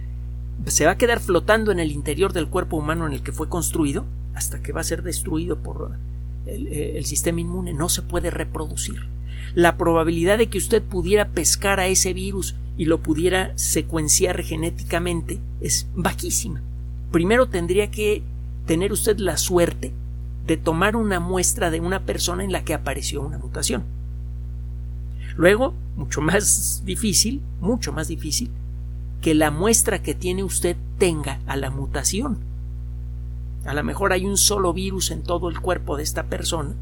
se 0.65 0.85
va 0.85 0.91
a 0.91 0.97
quedar 0.97 1.19
flotando 1.19 1.71
en 1.71 1.79
el 1.79 1.91
interior 1.91 2.33
del 2.33 2.47
cuerpo 2.47 2.77
humano 2.77 3.05
en 3.05 3.13
el 3.13 3.21
que 3.21 3.31
fue 3.31 3.49
construido 3.49 4.05
hasta 4.33 4.61
que 4.61 4.71
va 4.71 4.81
a 4.81 4.83
ser 4.83 5.03
destruido 5.03 5.57
por 5.57 5.91
el, 6.47 6.67
el 6.67 7.05
sistema 7.05 7.41
inmune. 7.41 7.73
No 7.73 7.89
se 7.89 8.01
puede 8.01 8.31
reproducir. 8.31 9.16
La 9.55 9.77
probabilidad 9.77 10.37
de 10.37 10.47
que 10.47 10.57
usted 10.57 10.83
pudiera 10.83 11.29
pescar 11.29 11.79
a 11.79 11.87
ese 11.87 12.13
virus 12.13 12.55
y 12.77 12.85
lo 12.85 12.99
pudiera 12.99 13.51
secuenciar 13.57 14.43
genéticamente 14.43 15.39
es 15.61 15.87
bajísima. 15.95 16.61
Primero 17.11 17.47
tendría 17.47 17.89
que 17.89 18.21
tener 18.65 18.91
usted 18.91 19.17
la 19.17 19.37
suerte 19.37 19.93
de 20.45 20.57
tomar 20.57 20.95
una 20.95 21.19
muestra 21.19 21.71
de 21.71 21.79
una 21.79 22.05
persona 22.05 22.43
en 22.43 22.51
la 22.51 22.63
que 22.63 22.73
apareció 22.73 23.21
una 23.21 23.37
mutación. 23.37 23.83
Luego, 25.35 25.73
mucho 25.95 26.21
más 26.21 26.83
difícil, 26.85 27.41
mucho 27.59 27.93
más 27.93 28.07
difícil, 28.07 28.49
que 29.21 29.33
la 29.33 29.51
muestra 29.51 30.01
que 30.01 30.15
tiene 30.15 30.43
usted 30.43 30.77
tenga 30.97 31.39
a 31.47 31.57
la 31.57 31.69
mutación. 31.69 32.37
A 33.65 33.73
lo 33.73 33.83
mejor 33.83 34.13
hay 34.13 34.25
un 34.25 34.37
solo 34.37 34.73
virus 34.73 35.11
en 35.11 35.23
todo 35.23 35.49
el 35.49 35.59
cuerpo 35.59 35.97
de 35.97 36.03
esta 36.03 36.23
persona 36.23 36.73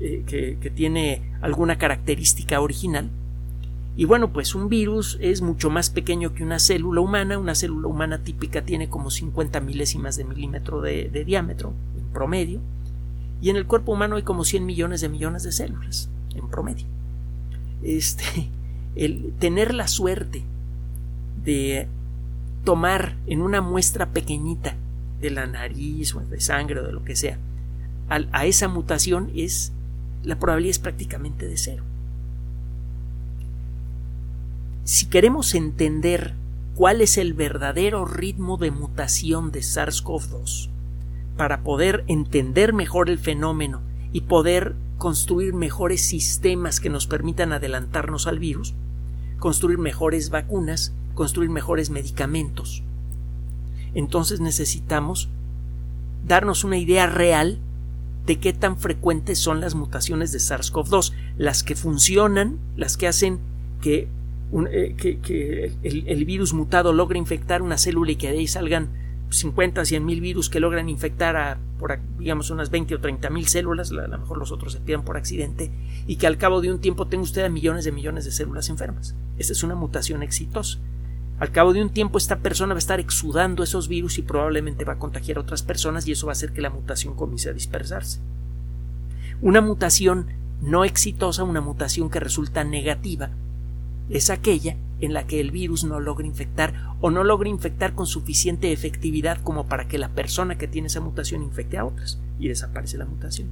eh, 0.00 0.22
que, 0.26 0.70
tiene 0.70 1.22
alguna 1.40 1.78
característica 1.78 2.60
original. 2.60 3.10
Y 3.96 4.04
bueno, 4.04 4.32
pues 4.32 4.54
un 4.54 4.68
virus 4.68 5.18
es 5.20 5.42
mucho 5.42 5.68
más 5.68 5.90
pequeño 5.90 6.32
que 6.32 6.42
una 6.42 6.58
célula 6.58 7.00
humana. 7.00 7.38
Una 7.38 7.54
célula 7.54 7.88
humana 7.88 8.22
típica 8.22 8.62
tiene 8.62 8.88
como 8.88 9.10
50 9.10 9.60
milésimas 9.60 10.16
de 10.16 10.24
milímetro 10.24 10.80
de, 10.80 11.08
diámetro 11.26 11.74
en 11.98 12.04
promedio. 12.12 12.60
Y 13.42 13.50
en 13.50 13.56
el 13.56 13.66
cuerpo 13.66 13.92
humano 13.92 14.16
hay 14.16 14.22
como 14.22 14.44
100 14.44 14.64
millones 14.64 15.00
de 15.00 15.08
millones 15.08 15.42
de 15.42 15.52
células 15.52 16.08
en 16.34 16.48
promedio 16.48 16.86
este, 17.82 18.50
el 18.96 19.32
tener 19.38 19.74
la 19.74 19.88
suerte 19.88 20.42
de 21.44 21.88
tomar 22.64 23.16
en 23.26 23.40
una 23.40 23.60
muestra 23.60 24.10
pequeñita 24.10 24.76
de 25.20 25.30
la 25.30 25.46
nariz 25.46 26.14
o 26.14 26.20
de 26.20 26.40
sangre 26.40 26.80
o 26.80 26.86
de 26.86 26.92
lo 26.92 27.04
que 27.04 27.16
sea 27.16 27.38
a 28.32 28.46
esa 28.46 28.66
mutación 28.66 29.30
es 29.36 29.72
la 30.22 30.38
probabilidad 30.38 30.70
es 30.70 30.78
prácticamente 30.78 31.48
de 31.48 31.56
cero. 31.56 31.84
Si 34.84 35.06
queremos 35.06 35.54
entender 35.54 36.34
cuál 36.74 37.00
es 37.00 37.18
el 37.18 37.34
verdadero 37.34 38.04
ritmo 38.04 38.56
de 38.56 38.70
mutación 38.70 39.50
de 39.52 39.60
SARS-CoV-2 39.60 40.68
para 41.36 41.62
poder 41.62 42.04
entender 42.06 42.72
mejor 42.72 43.08
el 43.08 43.18
fenómeno 43.18 43.80
y 44.12 44.22
poder 44.22 44.74
construir 44.98 45.54
mejores 45.54 46.02
sistemas 46.02 46.80
que 46.80 46.90
nos 46.90 47.06
permitan 47.06 47.52
adelantarnos 47.52 48.26
al 48.26 48.38
virus, 48.38 48.74
construir 49.38 49.78
mejores 49.78 50.30
vacunas, 50.30 50.92
construir 51.14 51.50
mejores 51.50 51.90
medicamentos. 51.90 52.82
Entonces 53.94 54.40
necesitamos 54.40 55.28
darnos 56.26 56.64
una 56.64 56.76
idea 56.76 57.06
real 57.06 57.58
de 58.26 58.38
qué 58.38 58.52
tan 58.52 58.78
frecuentes 58.78 59.38
son 59.38 59.60
las 59.60 59.74
mutaciones 59.74 60.32
de 60.32 60.38
SARS-CoV-2, 60.38 61.12
las 61.38 61.62
que 61.62 61.74
funcionan, 61.74 62.58
las 62.76 62.96
que 62.96 63.08
hacen 63.08 63.40
que, 63.80 64.08
eh, 64.70 65.72
el, 65.82 66.24
virus 66.24 66.52
mutado 66.52 66.92
logre 66.92 67.18
infectar 67.18 67.62
una 67.62 67.78
célula 67.78 68.12
y 68.12 68.16
que 68.16 68.30
de 68.30 68.38
ahí 68.38 68.46
salgan 68.46 68.88
50, 69.30 69.84
100 69.84 70.04
mil 70.04 70.20
virus 70.20 70.50
que 70.50 70.60
logran 70.60 70.88
infectar 70.88 71.36
a, 71.36 71.58
por, 71.78 71.98
digamos, 72.18 72.50
unas 72.50 72.70
20 72.70 72.96
o 72.96 73.00
30 73.00 73.30
mil 73.30 73.46
células, 73.46 73.92
a 73.92 73.94
lo 73.94 74.18
mejor 74.18 74.38
los 74.38 74.50
otros 74.52 74.72
se 74.72 74.80
pierden 74.80 75.04
por 75.04 75.16
accidente, 75.16 75.70
y 76.06 76.16
que 76.16 76.26
al 76.26 76.36
cabo 76.36 76.60
de 76.60 76.72
un 76.72 76.80
tiempo 76.80 77.06
tenga 77.06 77.22
usted 77.22 77.44
a 77.44 77.48
millones 77.48 77.84
de 77.84 77.92
millones 77.92 78.24
de 78.24 78.32
células 78.32 78.68
enfermas. 78.68 79.14
Esa 79.38 79.52
es 79.52 79.62
una 79.62 79.76
mutación 79.76 80.22
exitosa. 80.22 80.78
Al 81.40 81.50
cabo 81.50 81.72
de 81.72 81.80
un 81.80 81.88
tiempo 81.88 82.18
esta 82.18 82.40
persona 82.40 82.74
va 82.74 82.78
a 82.78 82.78
estar 82.78 83.00
exudando 83.00 83.62
esos 83.62 83.88
virus 83.88 84.18
y 84.18 84.22
probablemente 84.22 84.84
va 84.84 84.92
a 84.92 84.98
contagiar 84.98 85.38
a 85.38 85.40
otras 85.40 85.62
personas 85.62 86.06
y 86.06 86.12
eso 86.12 86.26
va 86.26 86.32
a 86.32 86.34
hacer 86.34 86.52
que 86.52 86.60
la 86.60 86.68
mutación 86.68 87.14
comience 87.14 87.48
a 87.48 87.54
dispersarse. 87.54 88.20
Una 89.40 89.62
mutación 89.62 90.26
no 90.60 90.84
exitosa, 90.84 91.42
una 91.42 91.62
mutación 91.62 92.10
que 92.10 92.20
resulta 92.20 92.62
negativa, 92.62 93.30
es 94.10 94.28
aquella 94.28 94.76
en 95.00 95.14
la 95.14 95.26
que 95.26 95.40
el 95.40 95.50
virus 95.50 95.84
no 95.84 95.98
logra 95.98 96.26
infectar 96.26 96.74
o 97.00 97.10
no 97.10 97.24
logra 97.24 97.48
infectar 97.48 97.94
con 97.94 98.06
suficiente 98.06 98.72
efectividad 98.72 99.40
como 99.42 99.66
para 99.66 99.88
que 99.88 99.98
la 99.98 100.10
persona 100.10 100.58
que 100.58 100.68
tiene 100.68 100.88
esa 100.88 101.00
mutación 101.00 101.42
infecte 101.42 101.78
a 101.78 101.86
otras 101.86 102.18
y 102.38 102.48
desaparece 102.48 102.98
la 102.98 103.06
mutación. 103.06 103.48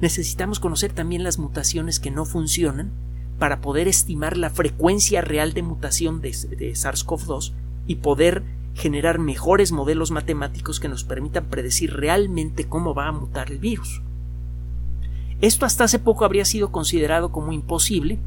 Necesitamos 0.00 0.60
conocer 0.60 0.92
también 0.92 1.24
las 1.24 1.38
mutaciones 1.38 1.98
que 1.98 2.10
no 2.10 2.26
funcionan 2.26 2.90
para 3.38 3.60
poder 3.60 3.88
estimar 3.88 4.36
la 4.36 4.50
frecuencia 4.50 5.20
real 5.20 5.52
de 5.52 5.62
mutación 5.62 6.20
de, 6.20 6.30
de 6.30 6.72
SARS-CoV-2 6.72 7.52
y 7.86 7.96
poder 7.96 8.42
generar 8.74 9.18
mejores 9.18 9.72
modelos 9.72 10.10
matemáticos 10.10 10.80
que 10.80 10.88
nos 10.88 11.04
permitan 11.04 11.46
predecir 11.46 11.94
realmente 11.94 12.68
cómo 12.68 12.94
va 12.94 13.08
a 13.08 13.12
mutar 13.12 13.50
el 13.50 13.58
virus. 13.58 14.02
Esto 15.40 15.66
hasta 15.66 15.84
hace 15.84 15.98
poco 15.98 16.24
habría 16.24 16.44
sido 16.44 16.72
considerado 16.72 17.30
como 17.30 17.52
imposible 17.52 18.18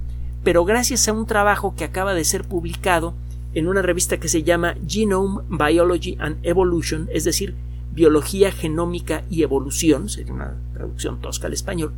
pero 0.44 0.64
gracias 0.66 1.08
a 1.08 1.14
un 1.14 1.26
trabajo 1.26 1.76
que 1.76 1.84
acaba 1.84 2.14
de 2.14 2.24
ser 2.24 2.44
publicado 2.44 3.14
en 3.54 3.68
una 3.68 3.82
revista 3.82 4.20
que 4.20 4.30
se 4.30 4.44
llama 4.44 4.76
Genome 4.88 5.42
Biology 5.50 6.18
and 6.20 6.38
Evolution, 6.44 7.10
es 7.12 7.24
decir, 7.24 7.56
Biología 7.92 8.52
Genómica 8.52 9.24
y 9.30 9.44
Evolución, 9.44 10.08
sería 10.08 10.34
una 10.34 10.56
traducción 10.74 11.20
tosca 11.20 11.48
al 11.48 11.54
español, 11.54 11.94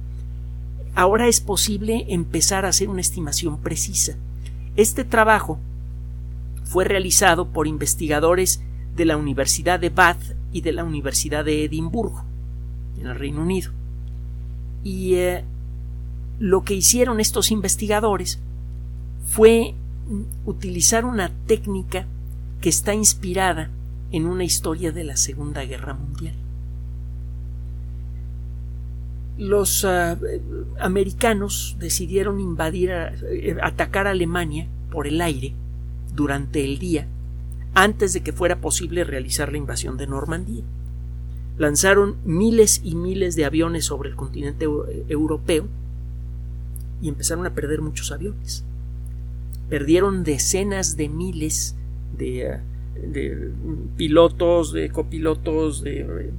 ahora 0.96 1.28
es 1.28 1.42
posible 1.42 2.06
empezar 2.10 2.66
a 2.66 2.70
hacer 2.70 2.90
una 2.90 3.02
estimación 3.02 3.58
precisa. 3.58 4.16
Este 4.76 5.04
trabajo 5.04 5.60
fue 6.64 6.86
realizado 6.86 7.48
por 7.48 7.68
investigadores 7.68 8.62
de 8.96 9.06
la 9.06 9.18
Universidad 9.18 9.80
de 9.80 9.90
Bath 9.90 10.22
y 10.52 10.62
de 10.62 10.72
la 10.72 10.84
Universidad 10.84 11.46
de 11.46 11.66
Edimburgo, 11.66 12.24
en 13.00 13.08
el 13.08 13.16
Reino 13.16 13.42
Unido. 13.42 13.72
Y 14.84 15.16
eh, 15.16 15.44
lo 16.40 16.64
que 16.64 16.74
hicieron 16.74 17.20
estos 17.20 17.52
investigadores 17.52 18.40
fue 19.26 19.76
utilizar 20.46 21.06
una 21.06 21.32
técnica 21.48 22.06
que 22.60 22.70
está 22.70 22.94
inspirada 22.94 23.70
en 24.12 24.26
una 24.26 24.44
historia 24.44 24.92
de 24.92 25.04
la 25.04 25.18
Segunda 25.18 25.64
Guerra 25.64 25.94
Mundial. 25.94 26.36
Los 29.38 29.84
uh, 29.84 30.18
americanos 30.80 31.78
decidieron 31.80 32.40
invadir, 32.40 32.92
uh, 32.92 33.58
atacar 33.64 34.08
a 34.08 34.12
Alemania 34.12 34.68
por 34.92 35.08
el 35.08 35.22
aire 35.22 35.54
durante 36.14 36.64
el 36.64 36.80
día 36.80 37.08
antes 37.74 38.14
de 38.14 38.22
que 38.22 38.34
fuera 38.34 38.60
posible 38.60 39.04
realizar 39.04 39.52
la 39.52 39.58
invasión 39.58 39.98
de 39.98 40.08
Normandía. 40.08 40.64
Lanzaron 41.58 42.18
miles 42.26 42.82
y 42.84 42.96
miles 42.96 43.36
de 43.36 43.46
aviones 43.46 43.86
sobre 43.86 44.10
el 44.10 44.16
continente 44.16 44.66
europeo 45.08 45.68
y 47.02 47.10
empezaron 47.10 47.46
a 47.46 47.54
perder 47.54 47.82
muchos 47.82 48.12
aviones. 48.12 48.66
Perdieron 49.70 50.24
decenas 50.24 50.98
de 50.98 51.10
miles 51.10 51.76
de, 52.18 52.60
eh, 52.96 53.52
pilotos, 53.96 54.74
de 54.74 54.90
copilotos, 54.90 55.82
de 55.82 56.32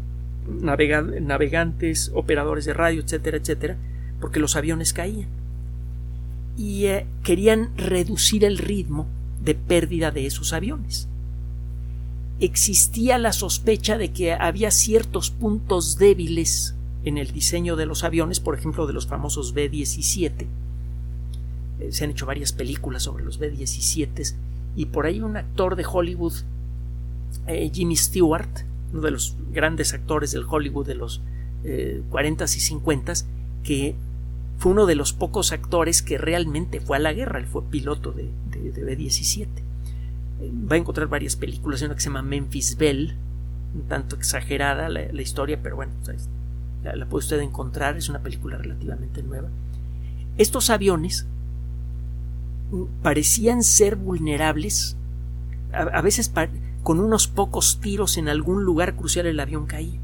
navegantes, 0.49 2.11
operadores 2.14 2.64
de 2.64 2.75
radio, 2.75 3.02
etcétera, 3.02 3.37
etcétera, 3.37 3.76
porque 4.20 4.40
los 4.40 4.56
aviones 4.56 4.92
caían. 4.92 5.28
Y 6.56 6.87
eh, 6.87 7.06
querían 7.22 7.76
reducir 7.76 8.44
el 8.44 8.58
ritmo 8.58 9.06
de 9.42 9.54
pérdida 9.54 10.11
de 10.11 10.26
esos 10.26 10.52
aviones. 10.52 11.08
Existía 12.40 13.18
la 13.18 13.32
sospecha 13.32 13.99
de 13.99 14.12
que 14.12 14.32
había 14.32 14.70
ciertos 14.70 15.30
puntos 15.30 15.99
débiles 15.99 16.75
en 17.04 17.18
el 17.18 17.32
diseño 17.32 17.76
de 17.76 17.87
los 17.87 18.04
aviones, 18.04 18.40
por 18.40 18.56
ejemplo, 18.56 18.87
de 18.87 18.92
los 18.92 19.06
famosos 19.06 19.54
B-17. 19.54 20.46
Eh, 21.80 21.92
se 21.92 22.04
han 22.04 22.11
hecho 22.11 22.26
varias 22.26 22.52
películas 22.52 23.04
sobre 23.04 23.25
los 23.25 23.38
B-17 23.38 24.34
y 24.76 24.87
por 24.87 25.06
ahí 25.06 25.20
un 25.20 25.37
actor 25.37 25.76
de 25.76 25.84
Hollywood, 25.90 26.34
eh, 27.46 27.70
Jimmy 27.72 27.96
Stewart, 27.96 28.49
uno 28.92 29.02
de 29.02 29.11
los 29.11 29.37
grandes 29.52 29.94
actores 29.94 30.32
del 30.32 30.44
Hollywood 30.49 30.87
de 30.87 30.94
los 30.94 31.22
40 32.11 32.44
s 32.44 32.58
y 32.58 32.61
50 32.61 33.12
s 33.12 33.26
que 33.62 33.94
fue 34.58 34.72
uno 34.72 34.87
de 34.87 34.94
los 34.94 35.12
pocos 35.12 35.52
actores 35.52 36.02
que 36.02 36.18
realmente 36.18 36.80
fue 36.80 36.96
a 36.96 37.00
la 37.00 37.12
guerra, 37.12 37.38
él 37.38 37.46
fue 37.46 37.62
piloto 37.64 38.12
de, 38.12 38.30
de 38.50 38.84
B-17. 38.84 39.46
va 40.70 40.76
a 40.76 40.78
encontrar 40.78 41.08
varias 41.08 41.37
películas, 41.37 41.82
una 41.82 41.94
que 41.94 42.00
se 42.00 42.08
llama 42.08 42.22
Memphis 42.22 42.76
Bell, 42.76 43.16
un 43.75 43.82
tanto 43.82 44.16
exagerada 44.16 44.88
la, 44.88 45.22
historia, 45.22 45.61
pero 45.62 45.76
bueno, 45.76 45.92
pues, 46.04 46.28
la, 46.84 46.94
la, 46.94 47.06
puede 47.06 47.25
usted 47.25 47.40
encontrar, 47.40 47.96
es 47.96 48.08
una 48.08 48.20
película 48.20 48.58
relativamente 48.58 49.22
nueva. 49.22 49.49
Estos 50.38 50.70
aviones 50.70 51.26
parecían 53.02 53.62
ser 53.62 53.96
vulnerables, 53.96 54.96
a, 55.72 56.00
veces 56.02 56.28
con 56.82 57.00
unos 57.00 57.28
pocos 57.28 57.80
tiros 57.80 58.16
en 58.16 58.28
algún 58.28 58.64
lugar 58.64 58.96
crucial 58.96 59.26
el 59.26 59.40
avión 59.40 59.66
caía. 59.66 60.00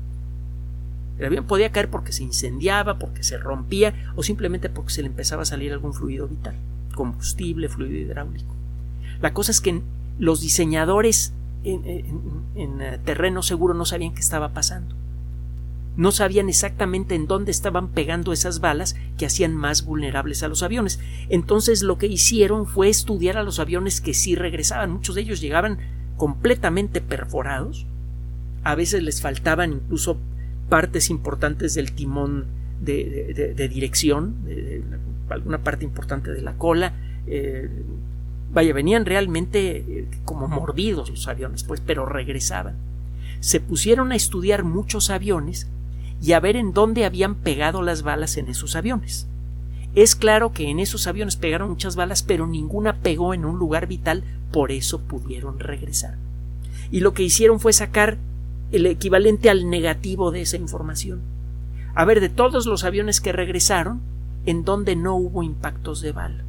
El 1.18 1.26
avión 1.26 1.46
podía 1.46 1.72
caer 1.72 1.90
porque 1.90 2.12
se 2.12 2.22
incendiaba, 2.22 2.98
porque 2.98 3.24
se 3.24 3.38
rompía 3.38 4.12
o 4.14 4.22
simplemente 4.22 4.68
porque 4.68 4.92
se 4.92 5.02
le 5.02 5.08
empezaba 5.08 5.42
a 5.42 5.46
salir 5.46 5.72
algún 5.72 5.92
fluido 5.92 6.28
vital, 6.28 6.54
combustible, 6.94 7.68
fluido 7.68 7.96
hidráulico. 7.96 8.54
La 9.20 9.34
cosa 9.34 9.50
es 9.50 9.60
que 9.60 9.82
los 10.18 10.40
diseñadores 10.40 11.32
en, 11.64 11.82
eh, 12.80 13.00
terreno 13.04 13.42
seguro 13.42 13.74
no 13.74 13.84
sabían 13.84 14.14
qué 14.14 14.20
estaba 14.20 14.50
pasando. 14.50 14.94
No 15.96 16.12
sabían 16.12 16.48
exactamente 16.48 17.16
en 17.16 17.26
dónde 17.26 17.50
estaban 17.50 17.88
pegando 17.88 18.32
esas 18.32 18.60
balas 18.60 18.94
que 19.16 19.26
hacían 19.26 19.56
más 19.56 19.84
vulnerables 19.84 20.44
a 20.44 20.48
los 20.48 20.62
aviones. 20.62 21.00
Entonces 21.28 21.82
lo 21.82 21.98
que 21.98 22.06
hicieron 22.06 22.66
fue 22.66 22.88
estudiar 22.88 23.36
a 23.36 23.42
los 23.42 23.58
aviones 23.58 24.00
que 24.00 24.14
sí 24.14 24.36
regresaban. 24.36 24.92
Muchos 24.92 25.16
de 25.16 25.22
ellos 25.22 25.40
llegaban 25.40 25.78
completamente 26.18 27.00
perforados. 27.00 27.86
A 28.64 28.74
veces 28.74 29.02
les 29.02 29.22
faltaban 29.22 29.72
incluso 29.72 30.18
partes 30.68 31.08
importantes 31.08 31.72
del 31.74 31.92
timón 31.92 32.44
de, 32.82 33.68
dirección, 33.72 34.36
alguna 35.30 35.58
parte 35.58 35.86
importante 35.86 36.30
de 36.30 36.42
la 36.42 36.54
cola. 36.58 36.92
Eh, 37.26 37.70
vaya, 38.52 38.74
venían 38.74 39.06
realmente 39.06 39.76
eh, 39.76 40.08
como 40.24 40.48
mordidos 40.48 41.08
los 41.10 41.26
aviones, 41.28 41.64
pues, 41.64 41.80
pero 41.80 42.04
regresaban. 42.04 42.76
Se 43.40 43.60
pusieron 43.60 44.12
a 44.12 44.16
estudiar 44.16 44.64
muchos 44.64 45.10
aviones 45.10 45.68
y 46.20 46.32
a 46.32 46.40
ver 46.40 46.56
en 46.56 46.72
dónde 46.72 47.04
habían 47.04 47.36
pegado 47.36 47.82
las 47.82 48.02
balas 48.02 48.36
en 48.36 48.48
esos 48.48 48.76
aviones. 48.76 49.28
Es 49.94 50.14
claro 50.14 50.52
que 50.52 50.68
en 50.68 50.78
esos 50.78 51.06
aviones 51.06 51.36
pegaron 51.36 51.70
muchas 51.70 51.96
balas, 51.96 52.22
pero 52.22 52.46
ninguna 52.46 52.96
pegó 52.96 53.34
en 53.34 53.44
un 53.44 53.58
lugar 53.58 53.86
vital, 53.86 54.22
por 54.52 54.70
eso 54.70 55.00
pudieron 55.00 55.58
regresar. 55.58 56.16
Y 56.90 57.00
lo 57.00 57.14
que 57.14 57.22
hicieron 57.22 57.60
fue 57.60 57.72
sacar 57.72 58.18
el 58.70 58.86
equivalente 58.86 59.50
al 59.50 59.68
negativo 59.68 60.30
de 60.30 60.42
esa 60.42 60.56
información. 60.56 61.20
A 61.94 62.04
ver, 62.04 62.20
de 62.20 62.28
todos 62.28 62.66
los 62.66 62.84
aviones 62.84 63.20
que 63.20 63.32
regresaron, 63.32 64.00
en 64.46 64.64
dónde 64.64 64.94
no 64.94 65.16
hubo 65.16 65.42
impactos 65.42 66.00
de 66.00 66.12
bala. 66.12 66.44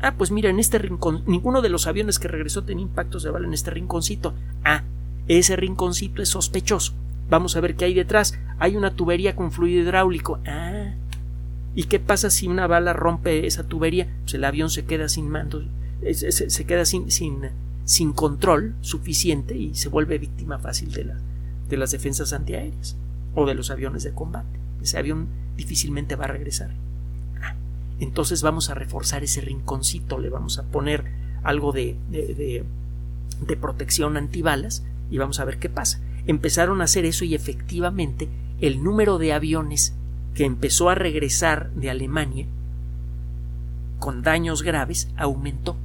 Ah, 0.00 0.14
pues 0.16 0.30
mira, 0.30 0.50
en 0.50 0.58
este 0.58 0.78
rincón, 0.78 1.22
ninguno 1.26 1.62
de 1.62 1.68
los 1.68 1.86
aviones 1.86 2.18
que 2.18 2.28
regresó 2.28 2.64
tenía 2.64 2.82
impactos 2.82 3.22
de 3.22 3.30
bala 3.30 3.46
en 3.46 3.54
este 3.54 3.70
rinconcito. 3.70 4.34
Ah, 4.64 4.82
ese 5.28 5.56
rinconcito 5.56 6.22
es 6.22 6.28
sospechoso. 6.28 6.92
Vamos 7.28 7.56
a 7.56 7.60
ver 7.60 7.74
qué 7.74 7.86
hay 7.86 7.94
detrás. 7.94 8.38
Hay 8.58 8.76
una 8.76 8.94
tubería 8.94 9.34
con 9.34 9.52
fluido 9.52 9.82
hidráulico. 9.82 10.38
Ah. 10.46 10.92
¿Y 11.76 11.84
qué 11.84 12.00
pasa 12.00 12.30
si 12.30 12.48
una 12.48 12.66
bala 12.66 12.92
rompe 12.92 13.46
esa 13.46 13.62
tubería? 13.62 14.08
Pues 14.22 14.34
el 14.34 14.44
avión 14.44 14.70
se 14.70 14.84
queda 14.84 15.08
sin 15.08 15.28
mando, 15.28 15.62
se, 16.12 16.66
queda 16.66 16.84
sin, 16.84 18.12
control 18.14 18.74
suficiente 18.80 19.56
y 19.56 19.74
se 19.74 19.88
vuelve 19.88 20.18
víctima 20.18 20.58
fácil 20.58 20.90
de, 20.90 21.04
la, 21.04 21.18
de 21.68 21.76
las 21.76 21.92
defensas 21.92 22.32
antiaéreas 22.32 22.96
o 23.36 23.46
de 23.46 23.54
los 23.54 23.70
aviones 23.70 24.02
de 24.02 24.12
combate. 24.12 24.58
Ese 24.82 24.98
avión 24.98 25.28
difícilmente 25.56 26.16
va 26.16 26.24
a 26.24 26.28
regresar. 26.28 26.70
Ah, 27.40 27.54
entonces 28.00 28.42
vamos 28.42 28.70
a 28.70 28.74
reforzar 28.74 29.22
ese 29.22 29.40
rinconcito, 29.40 30.18
le 30.18 30.30
vamos 30.30 30.58
a 30.58 30.64
poner 30.64 31.04
algo 31.44 31.70
de, 31.70 31.96
de, 32.10 32.64
de 33.46 33.56
protección 33.56 34.16
antibalas 34.16 34.82
y 35.12 35.18
vamos 35.18 35.38
a 35.38 35.44
ver 35.44 35.58
qué 35.58 35.68
pasa 35.68 36.00
empezaron 36.26 36.80
a 36.80 36.84
hacer 36.84 37.04
eso 37.04 37.24
y 37.24 37.34
efectivamente 37.34 38.28
el 38.60 38.82
número 38.82 39.18
de 39.18 39.32
aviones 39.32 39.94
que 40.36 40.44
empezó 40.44 40.90
a 40.90 40.94
regresar 40.94 41.70
de 41.72 41.90
Alemania 41.90 42.46
con 43.98 44.22
daños 44.22 44.62
graves 44.62 45.08
aumentó. 45.16 45.76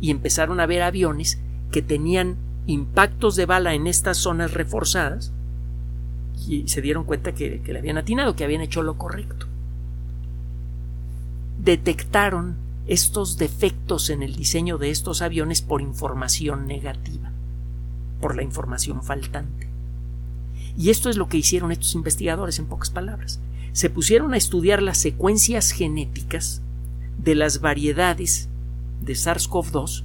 Y 0.00 0.10
empezaron 0.10 0.60
a 0.60 0.66
ver 0.66 0.82
aviones 0.82 1.38
que 1.72 1.82
tenían 1.82 2.36
impactos 2.66 3.34
de 3.34 3.46
bala 3.46 3.74
en 3.74 3.86
estas 3.86 4.16
zonas 4.16 4.54
reforzadas 4.54 5.32
y 6.46 6.68
se 6.68 6.80
dieron 6.80 7.02
cuenta 7.02 7.34
que, 7.34 7.60
le 7.66 7.78
habían 7.78 7.98
atinado, 7.98 8.36
que 8.36 8.44
habían 8.44 8.62
hecho 8.62 8.82
lo 8.82 8.96
correcto. 8.96 9.46
Detectaron 11.58 12.56
estos 12.86 13.38
defectos 13.38 14.08
en 14.08 14.22
el 14.22 14.36
diseño 14.36 14.78
de 14.78 14.90
estos 14.90 15.20
aviones 15.20 15.62
por 15.62 15.82
información 15.82 16.66
negativa 16.66 17.32
por 18.20 18.36
la 18.36 18.42
información 18.42 19.02
faltante. 19.02 19.57
Y 20.78 20.90
esto 20.90 21.10
es 21.10 21.16
lo 21.16 21.28
que 21.28 21.38
hicieron 21.38 21.72
estos 21.72 21.96
investigadores 21.96 22.60
en 22.60 22.66
pocas 22.66 22.90
palabras. 22.90 23.40
Se 23.72 23.90
pusieron 23.90 24.32
a 24.32 24.36
estudiar 24.36 24.80
las 24.80 24.98
secuencias 24.98 25.72
genéticas 25.72 26.62
de 27.18 27.34
las 27.34 27.60
variedades 27.60 28.48
de 29.02 29.14
SARS-CoV-2 29.14 30.04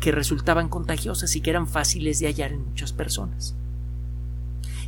que 0.00 0.12
resultaban 0.12 0.68
contagiosas 0.68 1.34
y 1.34 1.40
que 1.40 1.50
eran 1.50 1.66
fáciles 1.66 2.20
de 2.20 2.26
hallar 2.26 2.52
en 2.52 2.64
muchas 2.64 2.92
personas. 2.92 3.56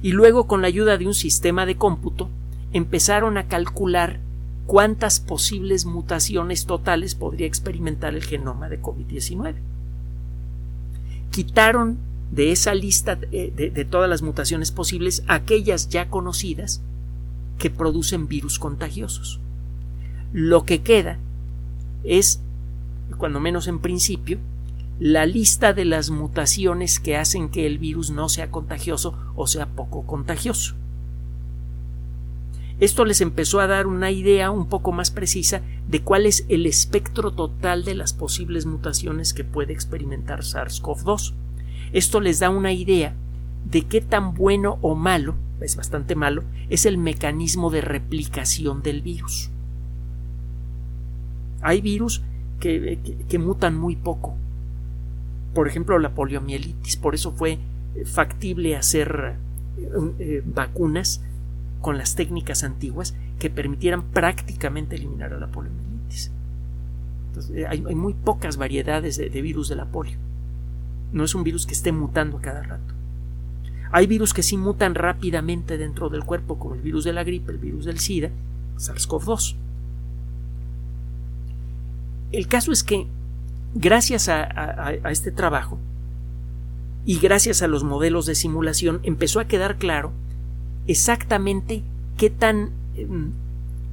Y 0.00 0.12
luego, 0.12 0.46
con 0.46 0.62
la 0.62 0.68
ayuda 0.68 0.96
de 0.96 1.06
un 1.06 1.14
sistema 1.14 1.66
de 1.66 1.76
cómputo, 1.76 2.28
empezaron 2.72 3.36
a 3.36 3.48
calcular 3.48 4.20
cuántas 4.66 5.18
posibles 5.18 5.86
mutaciones 5.86 6.66
totales 6.66 7.14
podría 7.14 7.46
experimentar 7.46 8.14
el 8.14 8.22
genoma 8.22 8.68
de 8.68 8.80
COVID-19. 8.80 9.54
Quitaron 11.30 11.98
de 12.34 12.50
esa 12.50 12.74
lista 12.74 13.14
de, 13.14 13.86
todas 13.88 14.10
las 14.10 14.22
mutaciones 14.22 14.72
posibles 14.72 15.22
aquellas 15.28 15.88
ya 15.88 16.08
conocidas 16.10 16.82
que 17.58 17.70
producen 17.70 18.26
virus 18.26 18.58
contagiosos. 18.58 19.40
Lo 20.32 20.64
que 20.64 20.82
queda 20.82 21.18
es, 22.02 22.40
cuando 23.18 23.38
menos 23.38 23.68
en 23.68 23.78
principio, 23.78 24.38
la 24.98 25.26
lista 25.26 25.72
de 25.72 25.84
las 25.84 26.10
mutaciones 26.10 26.98
que 26.98 27.16
hacen 27.16 27.48
que 27.48 27.66
el 27.66 27.78
virus 27.78 28.10
no 28.10 28.28
sea 28.28 28.50
contagioso 28.50 29.16
o 29.36 29.46
sea 29.46 29.66
poco 29.66 30.04
contagioso. 30.04 30.74
Esto 32.80 33.04
les 33.04 33.20
empezó 33.20 33.60
a 33.60 33.68
dar 33.68 33.86
una 33.86 34.10
idea 34.10 34.50
un 34.50 34.68
poco 34.68 34.90
más 34.90 35.12
precisa 35.12 35.62
de 35.88 36.02
cuál 36.02 36.26
es 36.26 36.44
el 36.48 36.66
espectro 36.66 37.30
total 37.32 37.84
de 37.84 37.94
las 37.94 38.12
posibles 38.12 38.66
mutaciones 38.66 39.32
que 39.32 39.44
puede 39.44 39.72
experimentar 39.72 40.40
SARS-CoV-2. 40.40 41.34
Esto 41.94 42.20
les 42.20 42.40
da 42.40 42.50
una 42.50 42.72
idea 42.72 43.14
de 43.70 43.82
qué 43.82 44.00
tan 44.00 44.34
bueno 44.34 44.78
o 44.82 44.96
malo, 44.96 45.36
es 45.60 45.76
bastante 45.76 46.16
malo, 46.16 46.42
es 46.68 46.86
el 46.86 46.98
mecanismo 46.98 47.70
de 47.70 47.82
replicación 47.82 48.82
del 48.82 49.00
virus. 49.00 49.48
Hay 51.62 51.80
virus 51.80 52.20
que, 52.58 52.98
mutan 53.38 53.76
muy 53.76 53.94
poco. 53.94 54.34
Por 55.54 55.68
ejemplo, 55.68 55.96
la 56.00 56.14
poliomielitis. 56.14 56.96
Por 56.96 57.14
eso 57.14 57.30
fue 57.30 57.60
factible 58.04 58.74
hacer 58.74 59.36
eh, 60.18 60.42
vacunas 60.44 61.22
con 61.80 61.96
las 61.96 62.16
técnicas 62.16 62.64
antiguas 62.64 63.14
que 63.38 63.50
permitieran 63.50 64.02
prácticamente 64.02 64.96
eliminar 64.96 65.32
a 65.32 65.38
la 65.38 65.46
poliomielitis. 65.46 66.32
Eh, 67.54 67.66
hay, 67.68 67.94
muy 67.94 68.14
pocas 68.14 68.56
variedades 68.56 69.16
de 69.16 69.42
virus 69.42 69.68
de 69.68 69.76
la 69.76 69.84
polio 69.86 70.23
no 71.14 71.24
es 71.24 71.34
un 71.34 71.44
virus 71.44 71.64
que 71.64 71.74
esté 71.74 71.92
mutando 71.92 72.38
a 72.38 72.42
cada 72.42 72.62
rato. 72.62 72.92
Hay 73.92 74.08
virus 74.08 74.34
que 74.34 74.42
sí 74.42 74.56
mutan 74.56 74.96
rápidamente 74.96 75.78
dentro 75.78 76.08
del 76.10 76.24
cuerpo, 76.24 76.58
como 76.58 76.74
el 76.74 76.80
virus 76.80 77.04
de 77.04 77.12
la 77.12 77.22
gripe, 77.22 77.52
el 77.52 77.58
virus 77.58 77.84
del 77.84 78.00
SIDA, 78.00 78.30
SARS-CoV-2. 78.76 79.54
El 82.32 82.48
caso 82.48 82.72
es 82.72 82.82
que, 82.82 83.06
gracias 83.76 84.28
a, 84.28 84.90
este 85.08 85.30
trabajo 85.30 85.78
y 87.06 87.20
gracias 87.20 87.62
a 87.62 87.68
los 87.68 87.84
modelos 87.84 88.26
de 88.26 88.34
simulación, 88.34 88.98
empezó 89.04 89.38
a 89.38 89.46
quedar 89.46 89.76
claro 89.76 90.10
exactamente 90.88 91.84
qué 92.16 92.28
tan 92.28 92.70
em, 92.96 93.30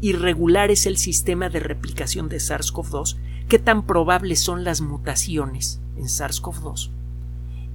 irregular 0.02 0.72
es 0.72 0.88
el 0.88 0.98
sistema 0.98 1.50
de 1.50 1.60
replicación 1.60 2.30
de 2.30 2.38
SARS-CoV-2, 2.38 3.18
qué 3.48 3.60
tan 3.60 3.86
probables 3.86 4.40
son 4.40 4.64
las 4.64 4.82
mutaciones 4.82 5.80
en 5.98 6.06
SARS-CoV-2 6.06 6.90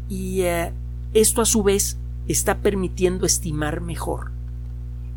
y 0.09 0.43
eh, 0.43 0.73
esto 1.15 1.41
a 1.41 1.47
su 1.47 1.63
vez 1.63 1.97
está 2.29 2.59
permitiendo 2.59 3.27
estimar 3.27 3.81
mejor 3.81 4.31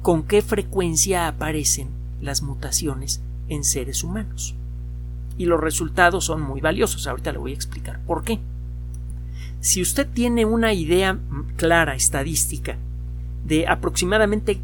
con 0.02 0.24
qué 0.24 0.42
frecuencia 0.42 1.28
aparecen 1.28 1.90
las 2.22 2.42
mutaciones 2.42 3.22
en 3.50 3.64
seres 3.64 4.04
humanos. 4.04 4.56
Y 5.38 5.46
los 5.46 5.60
resultados 5.60 6.26
son 6.26 6.42
muy 6.42 6.62
valiosos. 6.62 7.08
Ahorita 7.08 7.32
le 7.32 7.38
voy 7.38 7.52
a 7.52 7.56
explicar 7.56 8.00
por 8.06 8.24
qué. 8.24 8.40
Si 9.62 9.82
usted 9.82 10.08
tiene 10.08 10.46
una 10.46 10.74
idea 10.74 11.20
clara, 11.58 11.96
estadística, 11.96 12.78
de 13.46 13.68
aproximadamente 13.68 14.60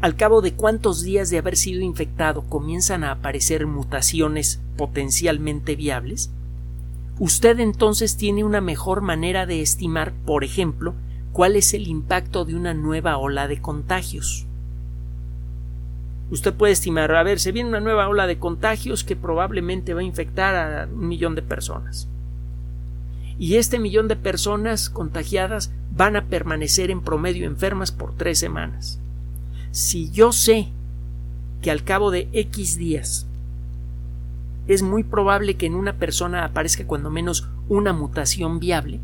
al 0.00 0.14
cabo 0.14 0.42
de 0.42 0.52
cuántos 0.52 1.02
días 1.02 1.30
de 1.30 1.38
haber 1.38 1.56
sido 1.56 1.80
infectado 1.80 2.42
comienzan 2.42 3.02
a 3.02 3.12
aparecer 3.12 3.66
mutaciones 3.66 4.60
potencialmente 4.76 5.74
viables, 5.74 6.30
usted 7.18 7.60
entonces 7.60 8.16
tiene 8.16 8.44
una 8.44 8.60
mejor 8.60 9.00
manera 9.00 9.46
de 9.46 9.62
estimar, 9.62 10.12
por 10.24 10.44
ejemplo, 10.44 10.94
cuál 11.32 11.56
es 11.56 11.74
el 11.74 11.86
impacto 11.86 12.44
de 12.44 12.54
una 12.54 12.74
nueva 12.74 13.18
ola 13.18 13.48
de 13.48 13.60
contagios. 13.60 14.46
Usted 16.30 16.54
puede 16.54 16.72
estimar, 16.72 17.14
a 17.14 17.22
ver, 17.22 17.38
se 17.38 17.52
viene 17.52 17.68
una 17.68 17.80
nueva 17.80 18.08
ola 18.08 18.26
de 18.26 18.38
contagios 18.38 19.04
que 19.04 19.16
probablemente 19.16 19.94
va 19.94 20.00
a 20.00 20.04
infectar 20.04 20.54
a 20.54 20.88
un 20.92 21.06
millón 21.08 21.34
de 21.34 21.42
personas. 21.42 22.08
Y 23.38 23.56
este 23.56 23.78
millón 23.78 24.08
de 24.08 24.16
personas 24.16 24.90
contagiadas 24.90 25.70
van 25.94 26.16
a 26.16 26.24
permanecer 26.24 26.90
en 26.90 27.00
promedio 27.00 27.46
enfermas 27.46 27.92
por 27.92 28.14
tres 28.14 28.38
semanas. 28.38 28.98
Si 29.70 30.10
yo 30.10 30.32
sé 30.32 30.68
que 31.62 31.70
al 31.70 31.84
cabo 31.84 32.10
de 32.10 32.28
X 32.32 32.76
días 32.76 33.26
es 34.68 34.82
muy 34.82 35.04
probable 35.04 35.54
que 35.54 35.66
en 35.66 35.74
una 35.74 35.94
persona 35.94 36.44
aparezca 36.44 36.86
cuando 36.86 37.10
menos 37.10 37.48
una 37.68 37.92
mutación 37.92 38.58
viable, 38.58 39.00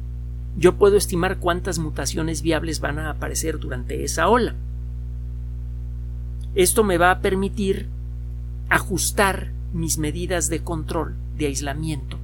yo 0.56 0.76
puedo 0.76 0.96
estimar 0.96 1.38
cuántas 1.38 1.78
mutaciones 1.78 2.42
viables 2.42 2.80
van 2.80 2.98
a 2.98 3.10
aparecer 3.10 3.58
durante 3.58 4.04
esa 4.04 4.28
ola. 4.28 4.54
Esto 6.54 6.84
me 6.84 6.98
va 6.98 7.10
a 7.10 7.20
permitir 7.20 7.86
ajustar 8.68 9.50
mis 9.72 9.96
medidas 9.96 10.50
de 10.50 10.62
control, 10.62 11.14
de 11.38 11.46
aislamiento. 11.46 12.18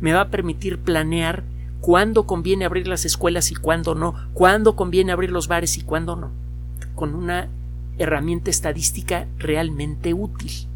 Me 0.00 0.12
va 0.12 0.22
a 0.22 0.28
permitir 0.28 0.78
planear 0.78 1.42
cuándo 1.80 2.26
conviene 2.26 2.64
abrir 2.64 2.86
las 2.86 3.04
escuelas 3.04 3.50
y 3.50 3.56
cuándo 3.56 3.94
no, 3.94 4.14
cuándo 4.32 4.76
conviene 4.76 5.10
abrir 5.10 5.30
los 5.30 5.48
bares 5.48 5.76
y 5.76 5.82
cuándo 5.82 6.14
no, 6.14 6.30
con 6.94 7.14
una 7.14 7.48
herramienta 7.98 8.50
estadística 8.50 9.26
realmente 9.38 10.14
útil. 10.14 10.69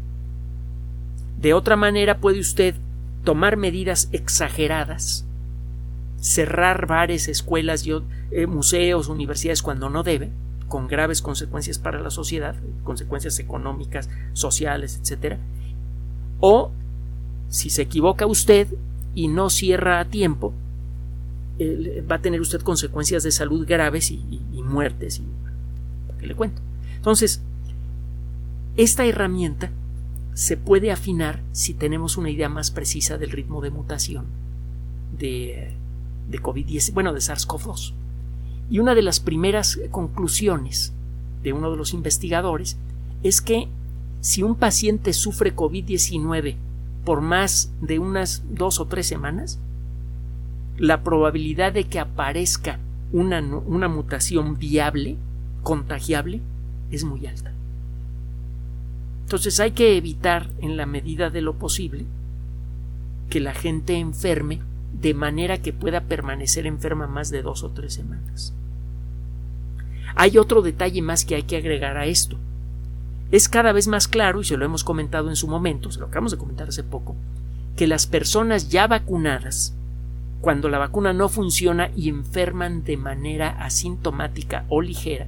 De 1.39 1.53
otra 1.53 1.75
manera 1.75 2.19
puede 2.19 2.39
usted 2.39 2.75
tomar 3.23 3.57
medidas 3.57 4.09
exageradas, 4.11 5.25
cerrar 6.19 6.87
bares, 6.87 7.27
escuelas, 7.27 7.85
eh, 8.31 8.47
museos, 8.47 9.09
universidades 9.09 9.61
cuando 9.61 9.89
no 9.89 10.03
debe, 10.03 10.31
con 10.67 10.87
graves 10.87 11.21
consecuencias 11.21 11.77
para 11.77 11.99
la 11.99 12.09
sociedad, 12.09 12.55
consecuencias 12.83 13.39
económicas, 13.39 14.09
sociales, 14.33 14.99
etc. 15.03 15.37
O, 16.39 16.71
si 17.49 17.69
se 17.69 17.83
equivoca 17.83 18.25
usted 18.25 18.67
y 19.13 19.27
no 19.27 19.49
cierra 19.49 19.99
a 19.99 20.05
tiempo, 20.05 20.53
va 21.59 22.15
a 22.15 22.21
tener 22.21 22.41
usted 22.41 22.61
consecuencias 22.61 23.23
de 23.23 23.31
salud 23.31 23.65
graves 23.65 24.11
y, 24.11 24.41
muertes. 24.63 25.19
Y, 25.19 25.23
¿Qué 26.19 26.27
le 26.27 26.35
cuento? 26.35 26.61
Entonces, 26.97 27.41
esta 28.75 29.05
herramienta 29.05 29.71
se 30.35 30.57
puede 30.57 30.91
afinar 30.91 31.41
si 31.53 31.73
tenemos 31.73 32.17
una 32.17 32.29
idea 32.29 32.49
más 32.49 32.69
precisa 32.69 33.17
del 33.17 33.31
ritmo 33.31 33.61
de 33.61 33.71
mutación 33.71 34.25
de, 35.17 35.71
de 36.29 36.41
COVID-19, 36.41 36.93
bueno, 36.93 37.13
de 37.13 37.21
SARS-CoV-2. 37.21 37.93
Y 38.69 38.79
una 38.79 38.95
de 38.95 39.01
las 39.01 39.21
primeras 39.21 39.79
conclusiones 39.91 40.91
de 41.41 41.53
uno 41.53 41.71
de 41.71 41.77
los 41.77 41.93
investigadores 41.93 42.77
es 43.23 43.41
que 43.41 43.69
si 44.19 44.43
un 44.43 44.55
paciente 44.55 45.13
sufre 45.13 45.55
COVID-19 45.55 46.57
por 47.05 47.21
más 47.21 47.71
de 47.79 47.99
unas 47.99 48.43
dos 48.49 48.81
o 48.81 48.87
tres 48.87 49.07
semanas, 49.07 49.57
la 50.77 51.01
probabilidad 51.01 51.71
de 51.71 51.85
que 51.85 51.99
aparezca 51.99 52.79
una, 53.13 53.39
una 53.39 53.87
mutación 53.87 54.57
viable, 54.57 55.15
contagiable, 55.63 56.41
es 56.91 57.05
muy 57.05 57.25
alta. 57.25 57.54
Entonces 59.25 59.59
hay 59.59 59.71
que 59.71 59.97
evitar 59.97 60.51
en 60.61 60.77
la 60.77 60.85
medida 60.85 61.31
de 61.31 61.41
lo 61.41 61.55
posible 61.55 62.05
que 63.27 63.39
la 63.39 63.55
gente 63.55 63.95
enferme 63.95 64.59
de 65.01 65.15
manera 65.15 65.57
que 65.57 65.73
pueda 65.73 66.01
permanecer 66.01 66.67
enferma 66.67 67.07
más 67.07 67.31
de 67.31 67.41
dos 67.41 67.63
o 67.63 67.71
tres 67.71 67.95
semanas. 67.95 68.53
Hay 70.15 70.37
otro 70.37 70.61
detalle 70.61 71.01
más 71.01 71.25
que 71.25 71.33
hay 71.33 71.41
que 71.41 71.57
agregar 71.57 71.97
a 71.97 72.05
esto. 72.05 72.37
Es 73.31 73.49
cada 73.49 73.71
vez 73.71 73.87
más 73.87 74.07
claro, 74.07 74.41
y 74.41 74.45
se 74.45 74.57
lo 74.57 74.63
hemos 74.63 74.83
comentado 74.83 75.29
en 75.29 75.35
su 75.35 75.47
momento, 75.47 75.91
se 75.91 75.99
lo 75.99 76.05
acabamos 76.05 76.31
de 76.31 76.37
comentar 76.37 76.69
hace 76.69 76.83
poco, 76.83 77.15
que 77.75 77.87
las 77.87 78.05
personas 78.05 78.69
ya 78.69 78.85
vacunadas, 78.85 79.73
cuando 80.39 80.69
la 80.69 80.77
vacuna 80.77 81.13
no 81.13 81.29
funciona 81.29 81.89
y 81.95 82.09
enferman 82.09 82.83
de 82.83 82.97
manera 82.97 83.49
asintomática 83.49 84.65
o 84.69 84.81
ligera, 84.81 85.25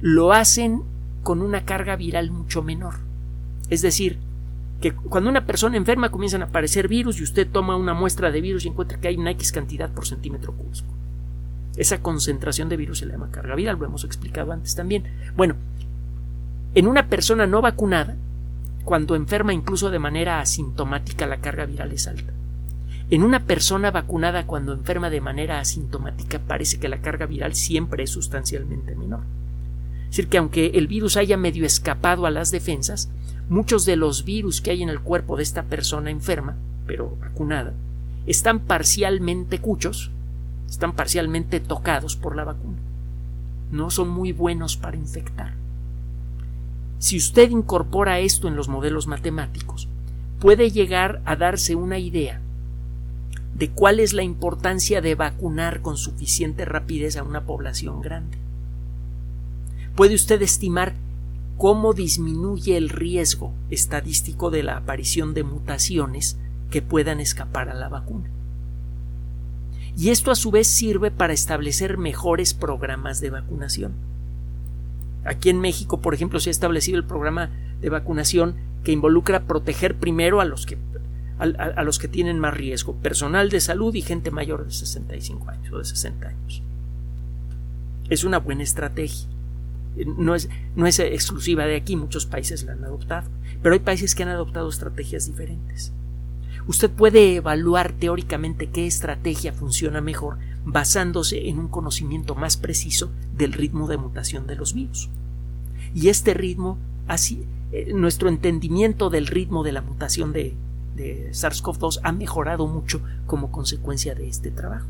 lo 0.00 0.32
hacen 0.32 0.82
con 1.22 1.42
una 1.42 1.64
carga 1.64 1.96
viral 1.96 2.30
mucho 2.30 2.62
menor. 2.62 2.94
Es 3.70 3.82
decir, 3.82 4.18
que 4.80 4.92
cuando 4.92 5.28
una 5.28 5.44
persona 5.44 5.76
enferma 5.76 6.10
comienzan 6.10 6.42
a 6.42 6.46
aparecer 6.46 6.88
virus 6.88 7.20
y 7.20 7.24
usted 7.24 7.48
toma 7.50 7.76
una 7.76 7.94
muestra 7.94 8.30
de 8.30 8.40
virus 8.40 8.64
y 8.64 8.68
encuentra 8.68 9.00
que 9.00 9.08
hay 9.08 9.16
una 9.16 9.32
X 9.32 9.52
cantidad 9.52 9.90
por 9.90 10.06
centímetro 10.06 10.52
cúbico. 10.52 10.86
Esa 11.76 12.00
concentración 12.00 12.68
de 12.68 12.76
virus 12.76 12.98
se 12.98 13.06
le 13.06 13.12
llama 13.12 13.30
carga 13.30 13.54
viral, 13.54 13.78
lo 13.78 13.86
hemos 13.86 14.04
explicado 14.04 14.52
antes 14.52 14.74
también. 14.74 15.04
Bueno, 15.36 15.54
en 16.74 16.86
una 16.86 17.08
persona 17.08 17.46
no 17.46 17.60
vacunada, 17.60 18.16
cuando 18.84 19.16
enferma 19.16 19.52
incluso 19.52 19.90
de 19.90 19.98
manera 19.98 20.40
asintomática, 20.40 21.26
la 21.26 21.38
carga 21.38 21.66
viral 21.66 21.92
es 21.92 22.06
alta. 22.06 22.32
En 23.10 23.22
una 23.22 23.44
persona 23.44 23.90
vacunada, 23.90 24.46
cuando 24.46 24.72
enferma 24.72 25.08
de 25.08 25.20
manera 25.20 25.60
asintomática, 25.60 26.40
parece 26.40 26.78
que 26.78 26.88
la 26.88 27.00
carga 27.00 27.26
viral 27.26 27.54
siempre 27.54 28.04
es 28.04 28.10
sustancialmente 28.10 28.94
menor. 28.94 29.20
Es 30.08 30.16
decir, 30.16 30.28
que 30.28 30.38
aunque 30.38 30.66
el 30.74 30.86
virus 30.86 31.16
haya 31.16 31.36
medio 31.36 31.66
escapado 31.66 32.24
a 32.24 32.30
las 32.30 32.50
defensas, 32.50 33.10
muchos 33.50 33.84
de 33.84 33.96
los 33.96 34.24
virus 34.24 34.60
que 34.60 34.70
hay 34.70 34.82
en 34.82 34.88
el 34.88 35.00
cuerpo 35.00 35.36
de 35.36 35.42
esta 35.42 35.64
persona 35.64 36.10
enferma, 36.10 36.56
pero 36.86 37.16
vacunada, 37.20 37.74
están 38.26 38.60
parcialmente 38.60 39.58
cuchos, 39.58 40.10
están 40.68 40.94
parcialmente 40.94 41.60
tocados 41.60 42.16
por 42.16 42.36
la 42.36 42.44
vacuna. 42.44 42.78
No 43.70 43.90
son 43.90 44.08
muy 44.08 44.32
buenos 44.32 44.76
para 44.76 44.96
infectar. 44.96 45.54
Si 46.98 47.16
usted 47.16 47.50
incorpora 47.50 48.18
esto 48.18 48.48
en 48.48 48.56
los 48.56 48.68
modelos 48.68 49.06
matemáticos, 49.06 49.88
puede 50.40 50.70
llegar 50.70 51.20
a 51.26 51.36
darse 51.36 51.74
una 51.74 51.98
idea 51.98 52.40
de 53.54 53.70
cuál 53.70 54.00
es 54.00 54.12
la 54.12 54.22
importancia 54.22 55.00
de 55.00 55.14
vacunar 55.14 55.80
con 55.80 55.96
suficiente 55.96 56.64
rapidez 56.64 57.16
a 57.16 57.22
una 57.22 57.44
población 57.44 58.00
grande. 58.00 58.38
Puede 59.98 60.14
usted 60.14 60.40
estimar 60.42 60.94
cómo 61.56 61.92
disminuye 61.92 62.76
el 62.76 62.88
riesgo 62.88 63.52
estadístico 63.68 64.48
de 64.48 64.62
la 64.62 64.76
aparición 64.76 65.34
de 65.34 65.42
mutaciones 65.42 66.36
que 66.70 66.82
puedan 66.82 67.18
escapar 67.18 67.68
a 67.68 67.74
la 67.74 67.88
vacuna. 67.88 68.30
Y 69.96 70.10
esto 70.10 70.30
a 70.30 70.36
su 70.36 70.52
vez 70.52 70.68
sirve 70.68 71.10
para 71.10 71.32
establecer 71.32 71.98
mejores 71.98 72.54
programas 72.54 73.20
de 73.20 73.30
vacunación. 73.30 73.90
Aquí 75.24 75.50
en 75.50 75.58
México, 75.58 76.00
por 76.00 76.14
ejemplo, 76.14 76.38
se 76.38 76.50
ha 76.50 76.52
establecido 76.52 76.96
el 76.96 77.04
programa 77.04 77.50
de 77.80 77.90
vacunación 77.90 78.54
que 78.84 78.92
involucra 78.92 79.48
proteger 79.48 79.96
primero 79.96 80.40
a 80.40 80.44
los 80.44 80.64
que, 80.64 80.78
a, 81.40 81.82
los 81.82 81.98
que 81.98 82.06
tienen 82.06 82.38
más 82.38 82.54
riesgo, 82.54 82.94
personal 82.94 83.50
de 83.50 83.60
salud 83.60 83.92
y 83.96 84.02
gente 84.02 84.30
mayor 84.30 84.64
de 84.64 84.70
65 84.70 85.50
años 85.50 85.72
o 85.72 85.78
de 85.78 85.84
60 85.84 86.28
años. 86.28 86.62
Es 88.08 88.22
una 88.22 88.38
buena 88.38 88.62
estrategia 88.62 89.26
no 90.06 90.34
es, 90.34 90.48
no 90.76 90.86
es 90.86 90.98
exclusiva 90.98 91.66
de 91.66 91.76
aquí, 91.76 91.96
muchos 91.96 92.26
países 92.26 92.64
la 92.64 92.72
han 92.72 92.84
adoptado, 92.84 93.28
pero 93.62 93.74
hay 93.74 93.80
países 93.80 94.14
que 94.14 94.22
han 94.22 94.28
adoptado 94.28 94.68
estrategias 94.68 95.26
diferentes. 95.26 95.92
Usted 96.66 96.90
puede 96.90 97.36
evaluar 97.36 97.92
teóricamente 97.92 98.68
qué 98.68 98.86
estrategia 98.86 99.52
funciona 99.52 100.00
mejor 100.02 100.36
basándose 100.66 101.48
en 101.48 101.58
un 101.58 101.68
conocimiento 101.68 102.34
más 102.34 102.58
preciso 102.58 103.10
del 103.34 103.54
ritmo 103.54 103.88
de 103.88 103.96
mutación 103.96 104.46
de 104.46 104.54
los 104.54 104.74
virus. 104.74 105.08
Y 105.94 106.08
este 106.08 106.34
ritmo, 106.34 106.76
así, 107.06 107.42
eh, 107.72 107.92
nuestro 107.94 108.28
entendimiento 108.28 109.08
del 109.08 109.26
ritmo 109.26 109.62
de 109.62 109.72
la 109.72 109.80
mutación 109.80 110.32
de, 110.32 110.54
de 110.94 111.30
SARS-CoV-2 111.32 112.00
ha 112.02 112.12
mejorado 112.12 112.66
mucho 112.66 113.00
como 113.26 113.50
consecuencia 113.50 114.14
de 114.14 114.28
este 114.28 114.50
trabajo. 114.50 114.86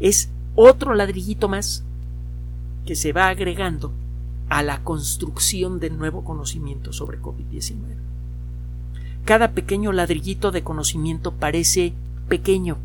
Es 0.00 0.28
otro 0.56 0.94
ladrillito 0.94 1.48
más 1.48 1.84
que 2.84 2.96
se 2.96 3.12
va 3.12 3.28
agregando 3.28 3.92
a 4.50 4.62
la 4.62 4.82
construcción 4.82 5.78
de 5.78 5.90
nuevo 5.90 6.24
conocimiento 6.24 6.92
sobre 6.92 7.22
COVID-19. 7.22 7.78
Cada 9.24 9.52
pequeño 9.52 9.92
ladrillito 9.92 10.50
de 10.50 10.62
conocimiento 10.62 11.32
parece 11.32 11.94
pequeño, 12.28 12.76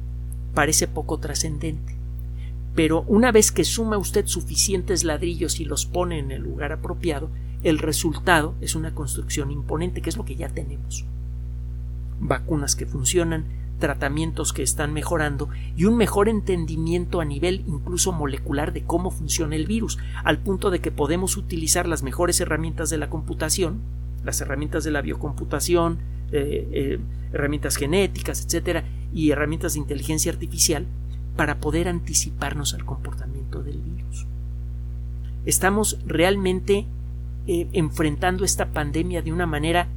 parece 0.54 0.88
poco 0.88 1.18
trascendente, 1.18 1.96
pero 2.76 3.04
una 3.08 3.32
vez 3.32 3.52
que 3.52 3.64
suma 3.64 3.98
usted 3.98 4.28
suficientes 4.28 5.04
ladrillos 5.04 5.60
y 5.60 5.66
los 5.66 5.88
pone 5.88 6.20
en 6.20 6.32
el 6.32 6.44
lugar 6.44 6.72
apropiado, 6.72 7.30
el 7.64 7.80
resultado 7.80 8.54
es 8.62 8.76
una 8.76 8.94
construcción 8.94 9.50
imponente, 9.50 10.02
que 10.02 10.10
es 10.10 10.18
lo 10.18 10.26
que 10.26 10.36
ya 10.36 10.50
tenemos. 10.50 11.04
Vacunas 12.20 12.76
que 12.76 12.86
funcionan, 12.86 13.46
tratamientos 13.80 14.54
que 14.54 14.64
están 14.64 14.94
mejorando 14.94 15.50
y 15.76 15.86
un 15.86 15.98
mejor 15.98 16.30
entendimiento 16.30 17.22
a 17.22 17.26
nivel 17.26 17.64
incluso 17.68 18.12
molecular 18.12 18.74
de 18.74 18.84
cómo 18.84 19.12
funciona 19.12 19.56
el 19.56 19.66
virus, 19.66 19.98
al 20.24 20.40
punto 20.40 20.72
de 20.72 20.80
que 20.80 20.92
podemos 20.92 21.38
utilizar 21.38 21.88
las 21.88 22.04
mejores 22.04 22.40
herramientas 22.40 22.90
de 22.90 22.98
la 22.98 23.10
computación, 23.10 23.82
las 24.24 24.42
herramientas 24.42 24.84
de 24.84 24.92
la 24.92 25.02
biocomputación, 25.02 26.00
eh, 26.32 26.68
eh, 26.72 27.00
herramientas 27.34 27.76
genéticas, 27.76 28.44
etcétera, 28.44 28.86
y 29.14 29.32
herramientas 29.32 29.74
de 29.74 29.80
inteligencia 29.80 30.32
artificial 30.32 30.86
para 31.36 31.60
poder 31.60 31.88
anticiparnos 31.88 32.74
al 32.74 32.86
comportamiento 32.86 33.62
del 33.62 33.78
virus. 33.78 34.26
Estamos 35.46 36.00
realmente 36.08 36.86
eh, 37.48 37.68
enfrentando 37.74 38.44
esta 38.46 38.72
pandemia 38.72 39.22
de 39.22 39.32
una 39.32 39.46
manera 39.46 39.88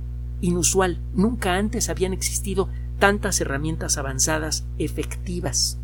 inusual. 0.40 0.98
Nunca 1.14 1.56
antes 1.56 1.88
habían 1.88 2.12
existido 2.12 2.68
tantas 2.98 3.40
herramientas 3.40 3.98
avanzadas 3.98 4.64
efectivas. 4.78 5.78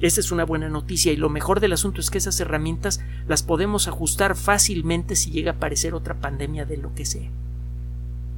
Esa 0.00 0.20
es 0.20 0.32
una 0.32 0.44
buena 0.44 0.68
noticia 0.68 1.12
y 1.12 1.16
lo 1.16 1.30
mejor 1.30 1.60
del 1.60 1.72
asunto 1.72 2.00
es 2.00 2.10
que 2.10 2.18
esas 2.18 2.38
herramientas 2.40 3.00
las 3.28 3.42
podemos 3.42 3.88
ajustar 3.88 4.36
fácilmente 4.36 5.16
si 5.16 5.30
llega 5.30 5.52
a 5.52 5.54
aparecer 5.54 5.94
otra 5.94 6.14
pandemia 6.14 6.64
de 6.64 6.76
lo 6.76 6.94
que 6.94 7.06
sea. 7.06 7.30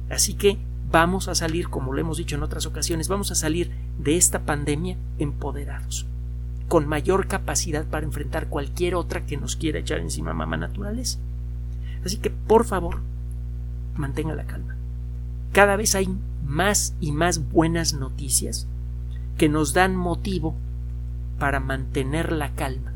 Así 0.09 0.35
que 0.35 0.57
vamos 0.91 1.27
a 1.27 1.35
salir, 1.35 1.69
como 1.69 1.93
lo 1.93 1.99
hemos 1.99 2.17
dicho 2.17 2.35
en 2.35 2.43
otras 2.43 2.65
ocasiones, 2.65 3.07
vamos 3.07 3.31
a 3.31 3.35
salir 3.35 3.71
de 3.99 4.15
esta 4.15 4.45
pandemia 4.45 4.97
empoderados, 5.17 6.05
con 6.67 6.87
mayor 6.87 7.27
capacidad 7.27 7.85
para 7.85 8.05
enfrentar 8.05 8.47
cualquier 8.47 8.95
otra 8.95 9.25
que 9.25 9.37
nos 9.37 9.55
quiera 9.55 9.79
echar 9.79 9.99
encima 9.99 10.33
mamá 10.33 10.57
naturales. 10.57 11.19
Así 12.05 12.17
que, 12.17 12.29
por 12.29 12.65
favor, 12.65 13.01
mantenga 13.95 14.35
la 14.35 14.45
calma. 14.45 14.75
Cada 15.51 15.75
vez 15.75 15.95
hay 15.95 16.07
más 16.47 16.95
y 16.99 17.11
más 17.11 17.49
buenas 17.49 17.93
noticias 17.93 18.67
que 19.37 19.49
nos 19.49 19.73
dan 19.73 19.95
motivo 19.95 20.55
para 21.37 21.59
mantener 21.59 22.31
la 22.31 22.55
calma 22.55 22.93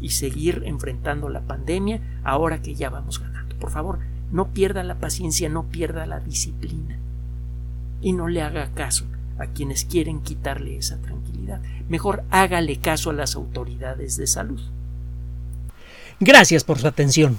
y 0.00 0.10
seguir 0.10 0.62
enfrentando 0.64 1.28
la 1.28 1.42
pandemia 1.42 2.00
ahora 2.24 2.62
que 2.62 2.74
ya 2.74 2.90
vamos 2.90 3.20
ganando. 3.20 3.56
Por 3.56 3.70
favor, 3.70 3.98
no 4.32 4.48
pierda 4.48 4.82
la 4.82 4.98
paciencia, 4.98 5.48
no 5.48 5.64
pierda 5.64 6.06
la 6.06 6.20
disciplina 6.20 6.98
y 8.00 8.12
no 8.12 8.28
le 8.28 8.42
haga 8.42 8.70
caso 8.74 9.04
a 9.38 9.46
quienes 9.46 9.84
quieren 9.84 10.20
quitarle 10.20 10.76
esa 10.76 10.98
tranquilidad. 10.98 11.60
Mejor 11.88 12.24
hágale 12.30 12.78
caso 12.78 13.10
a 13.10 13.14
las 13.14 13.36
autoridades 13.36 14.16
de 14.16 14.26
salud. 14.26 14.60
Gracias 16.20 16.64
por 16.64 16.78
su 16.78 16.88
atención. 16.88 17.38